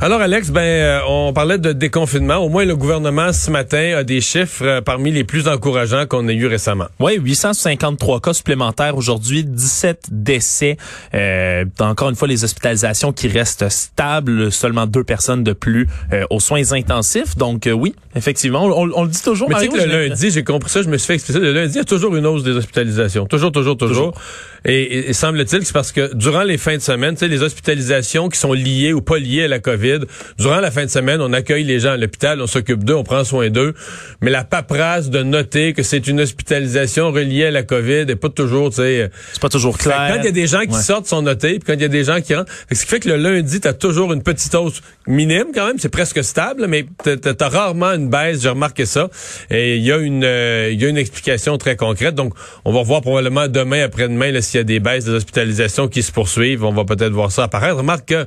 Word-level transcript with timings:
Alors 0.00 0.20
Alex, 0.20 0.50
ben 0.52 0.60
euh, 0.60 1.00
on 1.08 1.32
parlait 1.32 1.58
de 1.58 1.72
déconfinement. 1.72 2.36
Au 2.36 2.48
moins 2.48 2.64
le 2.64 2.76
gouvernement 2.76 3.32
ce 3.32 3.50
matin 3.50 3.96
a 3.96 4.04
des 4.04 4.20
chiffres 4.20 4.64
euh, 4.64 4.80
parmi 4.80 5.10
les 5.10 5.24
plus 5.24 5.48
encourageants 5.48 6.06
qu'on 6.06 6.28
ait 6.28 6.36
eu 6.36 6.46
récemment. 6.46 6.86
Oui, 7.00 7.18
853 7.18 8.20
cas 8.20 8.32
supplémentaires 8.32 8.96
aujourd'hui, 8.96 9.42
17 9.42 10.06
décès. 10.12 10.76
Euh, 11.14 11.64
encore 11.80 12.10
une 12.10 12.14
fois, 12.14 12.28
les 12.28 12.44
hospitalisations 12.44 13.12
qui 13.12 13.26
restent 13.26 13.68
stables, 13.70 14.52
seulement 14.52 14.86
deux 14.86 15.02
personnes 15.02 15.42
de 15.42 15.52
plus 15.52 15.88
euh, 16.12 16.24
aux 16.30 16.38
soins 16.38 16.72
intensifs. 16.74 17.36
Donc 17.36 17.66
euh, 17.66 17.72
oui, 17.72 17.96
effectivement, 18.14 18.66
on, 18.66 18.88
on 18.94 19.02
le 19.02 19.10
dit 19.10 19.22
toujours. 19.22 19.48
Mais 19.48 19.56
tu 19.56 19.62
sais 19.62 19.68
Mario, 19.68 19.82
que 19.82 19.88
le 19.90 20.08
lundi, 20.08 20.30
j'ai 20.30 20.44
compris 20.44 20.70
ça, 20.70 20.82
je 20.82 20.88
me 20.88 20.96
suis 20.96 21.08
fait 21.08 21.14
expliquer 21.14 21.40
ça. 21.40 21.44
Le 21.44 21.52
lundi, 21.52 21.72
il 21.74 21.78
y 21.78 21.80
a 21.80 21.84
toujours 21.84 22.14
une 22.14 22.26
hausse 22.26 22.44
des 22.44 22.52
hospitalisations. 22.52 23.26
Toujours, 23.26 23.50
toujours, 23.50 23.76
toujours. 23.76 24.14
Et- 24.64 25.10
et 25.10 25.12
semble-t-il 25.12 25.60
que 25.60 25.66
c'est 25.66 25.72
parce 25.72 25.92
que 25.92 26.14
durant 26.14 26.42
les 26.42 26.58
fins 26.58 26.76
de 26.76 26.82
semaine, 26.82 27.14
tu 27.14 27.20
sais, 27.20 27.28
les 27.28 27.42
hospitalisations 27.42 28.28
qui 28.28 28.38
sont 28.38 28.52
liées 28.52 28.92
ou 28.92 29.00
pas 29.00 29.18
liées 29.18 29.44
à 29.44 29.48
la 29.48 29.58
COVID, 29.58 30.00
durant 30.38 30.60
la 30.60 30.70
fin 30.70 30.84
de 30.84 30.90
semaine, 30.90 31.20
on 31.20 31.32
accueille 31.32 31.64
les 31.64 31.80
gens 31.80 31.90
à 31.92 31.96
l'hôpital, 31.96 32.40
on 32.40 32.46
s'occupe 32.46 32.84
d'eux, 32.84 32.94
on 32.94 33.04
prend 33.04 33.24
soin 33.24 33.50
d'eux. 33.50 33.74
Mais 34.20 34.30
la 34.30 34.44
paperasse 34.44 35.10
de 35.10 35.22
noter 35.22 35.72
que 35.72 35.82
c'est 35.82 36.06
une 36.06 36.20
hospitalisation 36.20 37.10
reliée 37.12 37.46
à 37.46 37.50
la 37.50 37.62
COVID 37.62 38.06
est 38.08 38.16
pas 38.16 38.28
toujours, 38.28 38.70
tu 38.70 38.76
sais... 38.76 39.10
C'est 39.32 39.42
pas 39.42 39.48
toujours 39.48 39.78
clair. 39.78 40.08
Quand 40.12 40.18
il 40.20 40.24
y 40.24 40.28
a 40.28 40.32
des 40.32 40.46
gens 40.46 40.60
qui 40.62 40.74
Ouais. 40.74 40.82
sortent, 40.82 41.06
sont 41.06 41.22
notés, 41.22 41.58
puis 41.58 41.62
quand 41.66 41.74
il 41.74 41.82
y 41.82 41.84
a 41.84 41.88
des 41.88 42.04
gens 42.04 42.20
qui 42.20 42.34
rentrent. 42.34 42.52
Ce 42.72 42.80
qui 42.84 42.86
fait 42.90 43.00
que 43.00 43.08
le 43.08 43.16
lundi, 43.16 43.60
tu 43.60 43.68
as 43.68 43.72
toujours 43.72 44.12
une 44.12 44.22
petite 44.22 44.54
hausse 44.54 44.80
minime 45.06 45.46
quand 45.54 45.66
même, 45.66 45.78
c'est 45.78 45.88
presque 45.88 46.22
stable, 46.24 46.66
mais 46.68 46.86
tu 47.04 47.10
as 47.40 47.48
rarement 47.48 47.92
une 47.92 48.08
baisse, 48.10 48.42
j'ai 48.42 48.48
remarqué 48.48 48.86
ça. 48.86 49.08
Et 49.50 49.76
il 49.76 49.82
y 49.84 49.92
a 49.92 49.96
une 49.98 50.24
euh, 50.24 50.70
y 50.72 50.84
a 50.84 50.88
une 50.88 50.98
explication 50.98 51.56
très 51.58 51.76
concrète. 51.76 52.14
Donc, 52.14 52.34
on 52.64 52.72
va 52.72 52.80
revoir 52.80 53.00
probablement 53.00 53.48
demain, 53.48 53.82
après-demain, 53.82 54.30
s'il 54.48 54.58
y 54.58 54.60
a 54.60 54.64
des 54.64 54.80
baisses 54.80 55.04
des 55.04 55.12
hospitalisations 55.12 55.88
qui 55.88 56.02
se 56.02 56.10
poursuivent. 56.10 56.64
On 56.64 56.72
va 56.72 56.84
peut-être 56.84 57.12
voir 57.12 57.30
ça 57.30 57.44
apparaître. 57.44 57.76
Remarque 57.76 58.06
que 58.06 58.26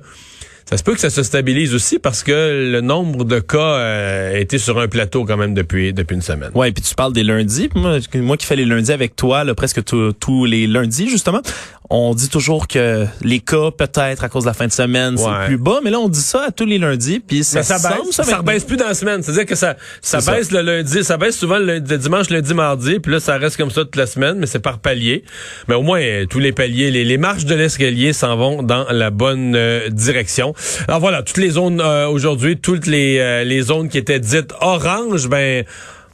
ça 0.70 0.78
se 0.78 0.84
peut 0.84 0.94
que 0.94 1.00
ça 1.02 1.10
se 1.10 1.24
stabilise 1.24 1.74
aussi 1.76 2.00
parce 2.00 2.24
que 2.24 2.70
le 2.72 2.82
nombre 2.82 3.26
de 3.26 3.40
cas 3.40 3.58
euh, 3.60 4.36
a 4.36 4.40
été 4.40 4.58
sur 4.58 4.80
un 4.80 4.88
plateau 4.88 5.26
quand 5.26 5.38
même 5.38 5.54
depuis 5.54 5.94
depuis 5.94 6.16
une 6.16 6.22
semaine. 6.22 6.52
Ouais, 6.56 6.72
puis 6.72 6.84
tu 6.84 6.96
parles 6.96 7.14
des 7.14 7.24
lundis. 7.24 7.70
Moi, 7.76 8.00
moi 8.16 8.38
qui 8.38 8.46
fais 8.46 8.56
les 8.56 8.66
lundis 8.66 8.92
avec 8.92 9.16
toi, 9.16 9.44
là, 9.44 9.54
presque 9.56 9.84
tous- 9.84 10.46
les 10.46 10.68
lundis 10.68 11.10
justement, 11.10 11.42
on 11.90 12.14
dit 12.16 12.30
toujours 12.30 12.68
que 12.68 13.06
les 13.22 13.40
cas 13.40 13.70
peut-être 13.78 14.24
à 14.24 14.30
cause 14.30 14.44
de 14.44 14.50
la 14.50 14.54
fin 14.54 14.66
de 14.68 14.72
semaine 14.72 15.16
Ouais. 15.16 15.26
c'est 15.42 15.48
plus 15.48 15.58
bas, 15.58 15.80
mais 15.84 15.90
là 15.90 16.00
on 16.00 16.08
dit 16.08 16.22
ça 16.22 16.46
à 16.48 16.52
tous 16.52 16.66
les 16.66 16.78
lundis, 16.78 17.20
puis 17.20 17.44
ça, 17.44 17.64
ça 17.64 17.78
semble, 17.78 17.96
baisse, 18.06 18.16
ça, 18.16 18.24
ça, 18.24 18.38
rebaisse 18.38 18.64
plus 18.64 18.78
dans 18.78 18.88
la 18.88 18.94
semaine. 18.94 19.22
C'est-à-dire 19.22 19.46
que 19.46 19.56
ça, 19.56 19.76
ça 20.02 20.20
baisse 20.22 20.52
le 20.52 20.62
lundi, 20.62 21.04
ça 21.04 21.18
baisse 21.18 21.38
souvent 21.38 21.60
le, 21.60 21.80
le 21.80 21.98
dimanche, 21.98 22.30
lundi, 22.30 22.54
mardi, 22.54 23.00
puis 23.00 23.12
là, 23.12 23.20
ça 23.20 23.38
reste 23.38 23.58
comme 23.58 23.72
ça 23.72 23.82
toute 23.82 23.96
la 23.98 24.06
semaine, 24.08 24.36
mais 24.40 24.46
c'est 24.46 24.60
par 24.60 24.80
palier. 24.80 25.24
Mais 25.68 25.76
au 25.76 25.82
moins, 25.82 26.02
tous 26.30 26.40
les 26.40 26.52
paliers, 26.54 26.92
les, 26.92 27.04
les 27.04 27.18
marches 27.18 27.46
de 27.46 27.56
l'escalier 27.56 28.14
s'en 28.14 28.36
vont 28.38 28.64
dans 28.64 28.86
la 28.90 29.10
bonne 29.10 29.54
euh, 29.56 29.90
direction. 29.90 30.51
Alors 30.88 31.00
voilà, 31.00 31.24
toutes 31.24 31.38
les 31.38 31.52
zones 31.52 31.82
euh, 31.82 32.08
aujourd'hui, 32.08 32.58
toutes 32.58 32.88
les, 32.88 33.20
euh, 33.20 33.44
les 33.44 33.62
zones 33.62 33.90
qui 33.90 33.98
étaient 33.98 34.20
dites 34.20 34.54
orange, 34.62 35.28
ben, 35.28 35.66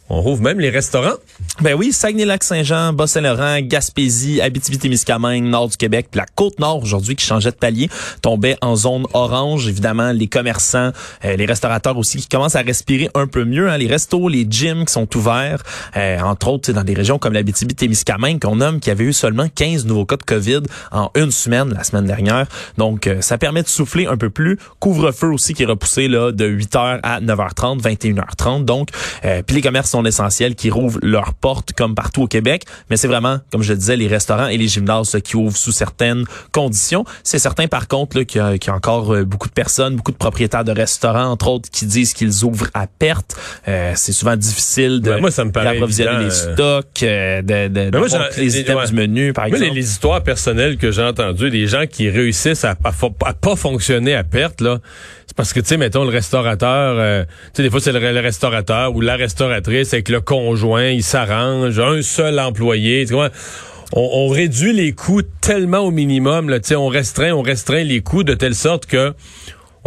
on 0.10 0.22
rouvre 0.22 0.42
même 0.42 0.60
les 0.60 0.70
restaurants. 0.70 1.16
Ben 1.62 1.74
oui, 1.74 1.92
Saguenay-Lac-Saint-Jean, 1.92 2.94
Bas-Saint-Laurent, 2.94 3.60
Gaspésie, 3.62 4.42
Abitibi-Témiscamingue, 4.42 5.44
nord 5.44 5.70
du 5.70 5.78
Québec, 5.78 6.08
puis 6.12 6.20
la 6.20 6.26
Côte-Nord 6.36 6.84
aujourd'hui 6.84 7.16
qui 7.16 7.26
changeait 7.26 7.52
de 7.52 7.56
palier, 7.56 7.90
tombait 8.22 8.58
en 8.62 8.76
zone 8.76 9.06
orange. 9.14 9.68
Évidemment, 9.68 10.12
les 10.12 10.28
commerçants, 10.28 10.92
euh, 11.26 11.36
les 11.36 11.46
restaurateurs 11.46 11.98
aussi 11.98 12.20
qui 12.20 12.28
commencent 12.28 12.56
à 12.56 12.62
respirer 12.62 13.10
un 13.16 13.28
peu 13.28 13.44
mieux. 13.44 13.70
hein. 13.70 13.78
Les 13.78 13.88
restos, 13.88 14.30
les 14.30 14.46
gyms 14.50 14.86
qui 14.86 14.94
sont 14.94 15.08
ouverts, 15.18 15.64
euh, 15.96 16.20
entre 16.20 16.48
autres 16.50 16.72
dans 16.72 16.84
des 16.84 16.94
régions 16.94 17.20
comme 17.20 17.34
l'Abitibi-Témiscamingue 17.34 18.40
qu'on 18.40 18.58
nomme 18.58 18.80
qui 18.80 18.90
avait 18.92 19.06
eu 19.06 19.14
seulement 19.14 19.48
15 19.54 19.86
nouveaux 19.86 20.06
cas 20.06 20.18
de 20.18 20.24
COVID 20.24 20.62
en 20.92 21.12
une 21.16 21.32
semaine 21.32 21.74
la 21.74 21.84
semaine 21.84 22.06
dernière. 22.06 22.48
Donc, 22.78 23.08
euh, 23.08 23.22
ça 23.22 23.38
permet 23.38 23.64
de 23.64 23.68
souffler 23.68 24.06
un 24.08 24.18
peu 24.18 24.30
plus. 24.30 24.58
Couvre-feu 24.80 25.28
aussi 25.34 25.54
qui 25.54 25.64
est 25.64 25.68
repoussé 25.68 26.08
là 26.08 26.32
de 26.32 26.46
8h 26.46 27.00
à 27.04 27.20
9h30, 27.22 27.82
21h30. 27.82 28.66
Donc, 28.66 28.90
euh, 29.26 29.42
puis 29.46 29.56
les 29.56 29.62
commerces 29.62 29.94
sont 29.98 30.06
essentiels 30.06 30.56
qui 30.56 30.70
rouvrent 30.70 31.00
leurs 31.02 31.34
portes 31.34 31.74
comme 31.74 31.96
partout 31.96 32.24
au 32.24 32.28
Québec. 32.28 32.64
Mais 32.90 32.98
c'est 32.98 33.08
vraiment, 33.08 33.40
comme 33.52 33.64
je 33.64 33.74
le 33.74 33.80
disais, 33.80 33.96
les 33.96 34.08
restaurants 34.08 34.48
et 34.48 34.58
les 34.58 34.68
gymnases 34.68 35.14
là, 35.14 35.22
qui 35.22 35.36
ouvrent 35.36 35.58
sous 35.58 35.72
certaines 35.72 36.24
conditions. 36.52 37.04
C'est 37.24 37.40
certain 37.40 37.68
par 37.68 37.88
contre 37.88 38.22
qu'il 38.24 38.42
y, 38.42 38.44
a- 38.44 38.58
qu'il 38.58 38.70
y 38.70 38.74
a 38.74 38.76
encore 38.76 39.14
euh, 39.14 39.24
beaucoup 39.26 39.48
de 39.48 39.54
personnes, 39.54 39.96
beaucoup 39.96 40.12
de 40.12 40.18
propriétaires 40.18 40.64
de 40.64 40.72
restaurants, 40.72 41.26
entre 41.32 41.48
autres, 41.48 41.70
qui 41.72 41.86
disent 41.86 42.14
qu'ils 42.14 42.44
ouvrent 42.44 42.68
à 42.74 42.88
perte. 42.88 43.36
Euh, 43.68 43.94
c'est 43.96 44.12
souvent 44.14 44.36
difficile 44.36 45.02
de 45.02 45.12
Ben, 45.12 45.20
moi, 45.22 45.32
ça 45.32 45.46
me 45.46 45.52
paraît 45.52 45.74
d'approvisionner 45.74 46.26
les 46.26 46.26
euh. 46.48 46.54
stocks, 46.54 47.04
euh, 47.04 47.42
de, 47.42 47.68
de, 47.68 47.90
de 47.90 47.98
moi, 47.98 48.08
voir 48.08 48.28
j'ai- 48.36 48.42
les 48.42 48.60
items 48.60 48.78
ouais. 48.82 48.88
du 48.88 48.94
menu, 48.94 49.34
par 49.34 49.48
Moi, 49.48 49.58
les, 49.58 49.64
exemple. 49.66 49.80
les 49.80 49.90
histoires 49.90 50.24
personnelles 50.24 50.78
que 50.78 50.92
j'ai 50.92 51.04
entendues, 51.04 51.50
des 51.50 51.68
gens 51.68 51.86
qui 51.90 52.10
réussissent 52.10 52.66
à, 52.66 52.76
à, 52.84 53.34
pas 53.34 53.56
fonctionner 53.56 54.14
à 54.16 54.24
perte, 54.24 54.62
là, 54.62 54.80
c'est 55.26 55.36
parce 55.36 55.52
que, 55.54 55.60
tu 55.60 55.68
sais, 55.68 55.78
mettons, 55.78 56.04
le 56.06 56.10
restaurateur, 56.10 56.96
euh, 56.98 57.24
tu 57.26 57.30
sais, 57.56 57.64
des 57.64 57.70
fois, 57.70 57.80
c'est 57.82 57.92
le, 57.92 58.00
le 58.00 58.20
restaurateur 58.22 58.96
ou 58.96 59.02
la 59.02 59.16
restauratrice 59.16 59.87
avec 59.94 60.10
le 60.10 60.22
conjoint, 60.22 60.90
il 60.90 61.04
s'arrange, 61.04 61.80
un 61.80 62.02
seul 62.02 62.40
employé, 62.40 63.06
tu 63.06 63.14
vois. 63.14 63.30
On, 63.94 64.28
réduit 64.28 64.74
les 64.74 64.92
coûts 64.92 65.22
tellement 65.22 65.80
au 65.80 65.92
minimum, 65.92 66.50
là, 66.50 66.60
on 66.76 66.88
restreint, 66.88 67.32
on 67.32 67.42
restreint 67.42 67.84
les 67.84 68.02
coûts 68.02 68.24
de 68.24 68.34
telle 68.34 68.54
sorte 68.54 68.86
que 68.86 69.14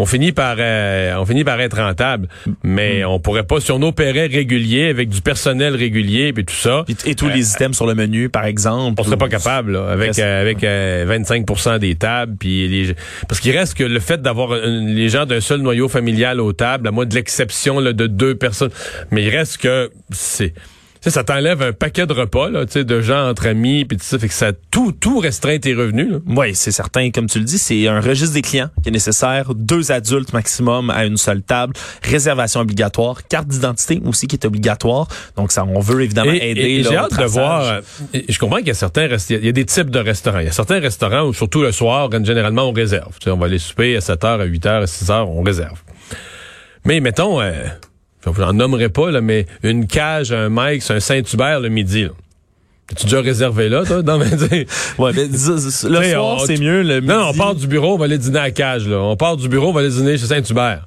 on 0.00 0.06
finit 0.06 0.33
par 0.33 0.56
euh, 0.59 1.15
on 1.19 1.27
finit 1.27 1.44
par 1.44 1.61
être 1.61 1.77
rentable, 1.77 2.28
mais 2.65 3.05
on 3.05 3.21
pourrait 3.21 3.43
pas 3.43 3.61
si 3.61 3.71
on 3.71 3.83
opérait 3.83 4.28
régulier 4.28 4.88
avec 4.88 5.11
du 5.11 5.21
personnel 5.21 5.77
régulier 5.77 6.33
puis 6.33 6.47
tout 6.47 6.55
ça. 6.55 6.87
Et 7.05 7.15
tous 7.15 7.28
les 7.28 7.53
items 7.53 7.77
sur 7.77 7.87
le 7.87 7.94
menu, 7.94 8.31
par 8.31 8.47
exemple. 8.47 8.99
On 8.99 9.05
serait 9.05 9.19
pas 9.19 9.28
capable 9.28 9.72
là, 9.72 9.91
avec 9.91 10.19
euh, 10.19 10.41
avec 10.41 10.65
euh, 10.65 11.19
25% 11.19 11.78
des 11.81 11.97
tables 11.97 12.34
puis 12.41 12.66
les 12.66 12.94
parce 13.28 13.41
qu'il 13.41 13.55
reste 13.55 13.75
que 13.75 13.84
le 13.84 14.00
fait 14.00 14.22
d'avoir 14.22 14.55
les 14.55 15.11
gens 15.11 15.27
d'un 15.27 15.41
seul 15.41 15.61
noyau 15.61 15.88
familial 15.88 16.41
aux 16.41 16.55
tables 16.55 16.88
à 16.88 16.93
moins 16.93 17.05
de 17.05 17.15
l'exception 17.15 17.82
de 17.82 18.06
deux 18.06 18.34
personnes 18.34 18.71
mais 19.11 19.22
il 19.22 19.28
reste 19.28 19.59
que 19.59 19.91
c'est 20.11 20.55
sais, 21.03 21.11
ça 21.11 21.25
t'enlève 21.25 21.62
un 21.62 21.72
paquet 21.72 22.06
de 22.06 22.12
repas 22.12 22.50
là, 22.50 22.66
tu 22.66 22.72
sais, 22.72 22.84
de 22.84 23.00
gens 23.00 23.28
entre 23.28 23.47
amis 23.47 23.84
puis 23.84 23.97
tout 23.97 24.05
ça 24.05 24.19
fait 24.19 24.28
que 24.28 24.34
ça 24.34 24.53
tout 24.71 24.93
tout 24.93 25.19
restreint 25.19 25.59
tes 25.59 25.75
revenus 25.75 26.11
là. 26.12 26.19
Oui, 26.27 26.55
c'est 26.55 26.72
certain. 26.72 27.11
Comme 27.11 27.27
tu 27.27 27.38
le 27.38 27.44
dis, 27.44 27.59
c'est 27.59 27.88
un 27.88 28.00
registre 28.00 28.34
des 28.34 28.43
clients 28.43 28.69
qui 28.83 28.88
est 28.91 28.93
nécessaire. 28.93 29.55
Deux 29.55 29.93
adultes 29.93 30.33
maximum 30.33 30.91
à 30.91 31.05
une 31.06 31.16
seule 31.16 31.43
table. 31.43 31.72
Réservation 32.03 32.61
obligatoire. 32.61 33.27
Carte 33.28 33.49
d'identité 33.49 34.00
aussi 34.05 34.27
qui 34.27 34.37
est 34.37 34.44
obligatoire. 34.44 35.09
Donc, 35.37 35.53
ça, 35.53 35.65
on 35.65 35.81
veut 35.81 36.03
évidemment 36.03 36.33
Et- 36.33 36.50
aider. 36.50 36.61
et- 36.61 36.81
et 36.81 36.83
j'ai 36.84 36.97
hâte 36.97 37.19
de 37.19 37.25
voir. 37.25 37.62
euh, 37.62 37.81
je 38.28 38.38
comprends 38.38 38.59
qu'il 38.59 38.69
y 38.69 38.72
a 38.72 38.75
certains 38.75 39.09
il 39.31 39.44
y 39.44 39.49
a 39.49 39.53
des 39.53 39.65
types 39.65 39.91
de 39.91 39.99
restaurants. 39.99 40.41
Il 40.41 40.47
y 40.47 40.49
a 40.49 40.53
certains 40.53 40.81
restaurants 40.81 41.22
où 41.22 41.32
surtout 41.32 41.62
le 41.62 41.72
soir, 41.72 42.09
généralement 42.25 42.69
on 42.69 42.72
réserve. 42.72 43.12
Tu 43.19 43.25
sais, 43.25 43.31
on 43.31 43.37
va 43.38 43.47
aller 43.47 43.59
souper 43.59 43.97
à 43.97 44.00
7h, 44.00 44.41
à 44.41 44.44
8h, 44.44 44.82
à 44.82 44.87
6h, 44.87 45.27
on 45.28 45.43
réserve. 45.43 45.81
Mais 46.84 47.00
mettons, 47.00 47.41
euh, 47.41 47.53
j'en 48.36 48.53
nommerai 48.53 48.88
pas 48.88 49.10
là, 49.10 49.20
mais 49.20 49.47
une 49.62 49.86
cage, 49.86 50.32
un 50.32 50.48
Mike, 50.48 50.82
un 50.91 51.00
Saint-Hubert 51.00 51.60
le 51.60 51.69
midi. 51.69 52.04
Là. 52.04 52.10
Tu 52.97 53.04
déjà 53.04 53.20
réservé 53.20 53.69
là, 53.69 53.84
toi? 53.84 54.03
Non, 54.03 54.19
mais, 54.19 54.26
dis- 54.31 54.66
Ouais, 54.98 55.12
mais 55.14 55.28
dis- 55.28 55.36
dis- 55.54 55.86
le 55.88 56.03
soir, 56.12 56.41
c'est 56.44 56.58
mieux. 56.58 56.82
Le 56.82 57.00
non, 57.00 57.14
on 57.22 57.26
midi. 57.28 57.38
part 57.38 57.54
du 57.54 57.66
bureau, 57.69 57.94
on 57.94 57.98
va 57.98 58.06
aller 58.06 58.19
dîner 58.19 58.38
à 58.41 58.42
la 58.44 58.50
cage. 58.50 58.86
Là. 58.88 58.98
On 58.98 59.16
part 59.16 59.36
du 59.36 59.48
bureau, 59.48 59.69
on 59.69 59.72
va 59.72 59.81
aller 59.81 59.91
dîner 59.91 60.19
chez 60.19 60.26
Saint-Hubert. 60.26 60.87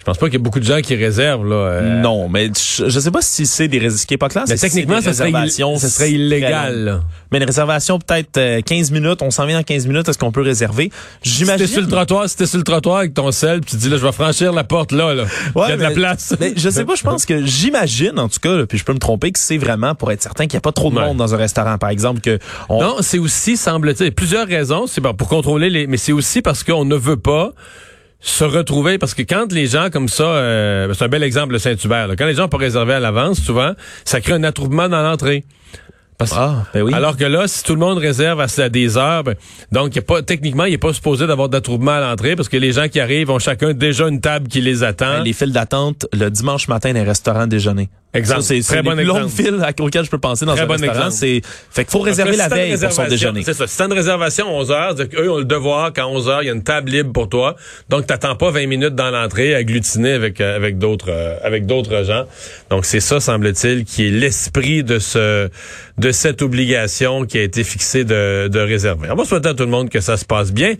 Je 0.00 0.04
pense 0.06 0.16
pas 0.16 0.26
qu'il 0.26 0.34
y 0.38 0.40
a 0.40 0.42
beaucoup 0.42 0.60
de 0.60 0.64
gens 0.64 0.80
qui 0.80 0.94
réservent. 0.96 1.46
Là, 1.46 1.54
euh, 1.56 2.00
Non, 2.00 2.28
mais 2.30 2.46
je, 2.48 2.88
je 2.88 3.00
sais 3.00 3.10
pas 3.10 3.20
si 3.20 3.44
c'est 3.44 3.68
des 3.68 3.90
ce 3.90 4.06
qui 4.06 4.14
est 4.14 4.18
pas 4.18 4.30
clair. 4.30 4.44
Mais 4.48 4.56
si 4.56 4.62
techniquement, 4.62 5.00
ça 5.02 5.12
serait, 5.12 5.30
ça 5.30 5.88
serait 5.88 6.10
illégal. 6.12 7.02
Mais 7.30 7.38
une 7.38 7.44
réservation 7.44 7.98
peut-être 7.98 8.38
euh, 8.38 8.60
15 8.62 8.90
minutes, 8.92 9.20
on 9.20 9.30
s'en 9.30 9.44
vient 9.44 9.58
dans 9.58 9.62
15 9.62 9.86
minutes, 9.86 10.08
est-ce 10.08 10.16
qu'on 10.18 10.32
peut 10.32 10.40
réserver? 10.40 10.90
Si 11.22 11.30
J'imagine. 11.30 11.66
t'es 11.66 11.72
sur 11.72 11.82
le 11.82 11.86
trottoir, 11.88 12.28
si 12.30 12.36
t'es 12.36 12.46
sur 12.46 12.56
le 12.58 12.64
trottoir 12.64 12.96
avec 12.96 13.12
ton 13.14 13.30
sel, 13.30 13.60
puis 13.60 13.72
tu 13.72 13.76
dis 13.76 13.90
là, 13.90 13.98
je 13.98 14.02
vais 14.06 14.12
franchir 14.12 14.52
la 14.54 14.64
porte 14.64 14.92
là, 14.92 15.12
là. 15.14 15.24
Ouais, 15.54 15.64
Il 15.66 15.70
y 15.70 15.72
a 15.72 15.76
de 15.76 15.82
la 15.82 15.90
place. 15.90 16.34
mais 16.40 16.54
je 16.56 16.70
sais 16.70 16.84
pas, 16.86 16.94
je 16.94 17.02
pense 17.02 17.26
que 17.26 17.44
j'imagine, 17.44 18.18
en 18.18 18.28
tout 18.28 18.40
cas, 18.40 18.56
là, 18.56 18.66
puis 18.66 18.78
je 18.78 18.84
peux 18.84 18.94
me 18.94 18.98
tromper, 18.98 19.30
que 19.32 19.38
c'est 19.38 19.58
vraiment 19.58 19.94
pour 19.94 20.10
être 20.12 20.22
certain 20.22 20.44
qu'il 20.46 20.54
n'y 20.54 20.58
a 20.58 20.62
pas 20.62 20.72
trop 20.72 20.90
de 20.90 20.96
Ouais. 20.96 21.04
monde 21.04 21.18
dans 21.18 21.34
un 21.34 21.38
restaurant, 21.38 21.76
par 21.78 21.90
exemple, 21.90 22.20
que 22.22 22.38
on, 22.68 22.80
Non, 22.80 22.96
c'est 23.00 23.18
aussi, 23.18 23.56
semble-t-il, 23.58 24.12
plusieurs 24.12 24.46
raisons. 24.48 24.86
C'est 24.86 25.00
pour 25.02 25.28
contrôler 25.28 25.68
les, 25.70 25.86
mais 25.86 25.98
c'est 25.98 26.12
aussi 26.12 26.40
parce 26.42 26.64
qu'on 26.64 26.84
ne 26.86 26.96
veut 26.96 27.16
pas 27.18 27.52
se 28.20 28.44
retrouver 28.44 28.98
parce 28.98 29.14
que 29.14 29.22
quand 29.22 29.50
les 29.52 29.66
gens 29.66 29.88
comme 29.90 30.08
ça, 30.08 30.24
euh, 30.24 30.92
c'est 30.94 31.04
un 31.04 31.08
bel 31.08 31.22
exemple 31.22 31.52
le 31.52 31.58
Saint-Hubert. 31.58 32.08
là. 32.08 32.16
Quand 32.16 32.26
les 32.26 32.34
gens 32.34 32.48
pas 32.48 32.58
réservé 32.58 32.94
à 32.94 33.00
l'avance, 33.00 33.40
souvent, 33.40 33.72
ça 34.04 34.20
crée 34.20 34.34
un 34.34 34.44
attroupement 34.44 34.88
dans 34.88 35.02
l'entrée. 35.02 35.44
Parce- 36.18 36.34
Ah, 36.36 36.66
ben 36.74 36.82
oui. 36.82 36.92
Alors 36.92 37.16
que 37.16 37.24
là, 37.24 37.48
si 37.48 37.64
tout 37.64 37.72
le 37.72 37.80
monde 37.80 37.96
réserve 37.96 38.42
à, 38.42 38.68
des 38.68 38.98
heures, 38.98 39.24
ben, 39.24 39.36
donc 39.72 39.96
y 39.96 40.00
a 40.00 40.02
pas, 40.02 40.20
techniquement, 40.20 40.66
il 40.66 40.72
n'est 40.72 40.76
pas 40.78 40.92
supposé 40.92 41.26
d'avoir 41.26 41.48
d'attroupement 41.48 41.92
à 41.92 42.00
l'entrée 42.00 42.36
parce 42.36 42.50
que 42.50 42.58
les 42.58 42.72
gens 42.72 42.88
qui 42.88 43.00
arrivent 43.00 43.30
ont 43.30 43.38
chacun 43.38 43.72
déjà 43.72 44.06
une 44.06 44.20
table 44.20 44.46
qui 44.46 44.60
les 44.60 44.82
attend. 44.82 45.22
les 45.22 45.32
files 45.32 45.52
d'attente 45.52 46.06
le 46.12 46.28
dimanche 46.28 46.68
matin 46.68 46.92
dans 46.92 46.98
les 47.00 47.06
restaurants 47.06 47.46
déjeuner. 47.46 47.88
Exemple. 48.12 48.42
C'est 48.42 48.60
Très 48.60 48.82
bon 48.82 48.98
exemple. 48.98 49.28
files 49.28 49.60
à- 49.62 49.70
auxquelles 49.82 50.04
je 50.04 50.10
peux 50.10 50.18
penser 50.18 50.44
dans 50.44 50.54
Très 50.54 50.62
un 50.64 50.66
bon 50.66 50.72
restaurant. 50.72 51.10
C'est 51.10 51.42
fait 51.70 51.84
qu'il 51.84 51.92
faut 51.92 52.00
réserver 52.00 52.36
la 52.36 52.48
veille 52.48 52.76
pour 52.76 52.90
son 52.92 53.06
déjeuner. 53.06 53.42
C'est 53.44 53.54
ça. 53.54 53.68
Si 53.68 53.76
t'as 53.76 53.86
une 53.86 53.92
réservation 53.92 54.46
à 54.48 54.50
11 54.50 54.70
heures, 54.72 54.94
c'est 54.96 55.08
qu'eux 55.08 55.30
ont 55.30 55.38
le 55.38 55.44
devoir 55.44 55.92
qu'à 55.92 56.08
11 56.08 56.28
heures, 56.28 56.42
il 56.42 56.46
y 56.46 56.50
a 56.50 56.52
une 56.52 56.64
table 56.64 56.90
libre 56.90 57.12
pour 57.12 57.28
toi. 57.28 57.54
Donc, 57.88 58.06
t'attends 58.06 58.34
pas 58.34 58.50
20 58.50 58.66
minutes 58.66 58.96
dans 58.96 59.10
l'entrée 59.10 59.54
agglutiné 59.54 60.12
avec, 60.12 60.40
euh, 60.40 60.56
avec 60.56 60.78
d'autres, 60.78 61.10
euh, 61.10 61.36
avec 61.44 61.66
d'autres 61.66 62.02
gens. 62.04 62.24
Donc, 62.70 62.84
c'est 62.84 62.98
ça, 63.00 63.20
semble-t-il, 63.20 63.84
qui 63.84 64.08
est 64.08 64.10
l'esprit 64.10 64.82
de 64.82 64.98
ce, 64.98 65.48
de 65.98 66.10
cette 66.10 66.42
obligation 66.42 67.24
qui 67.26 67.38
a 67.38 67.42
été 67.42 67.62
fixée 67.62 68.04
de, 68.04 68.48
de 68.48 68.58
réserver. 68.58 69.08
On 69.10 69.14
va 69.14 69.24
souhaiter 69.24 69.50
à 69.50 69.54
tout 69.54 69.64
le 69.64 69.70
monde 69.70 69.88
que 69.88 70.00
ça 70.00 70.16
se 70.16 70.24
passe 70.24 70.52
bien. 70.52 70.74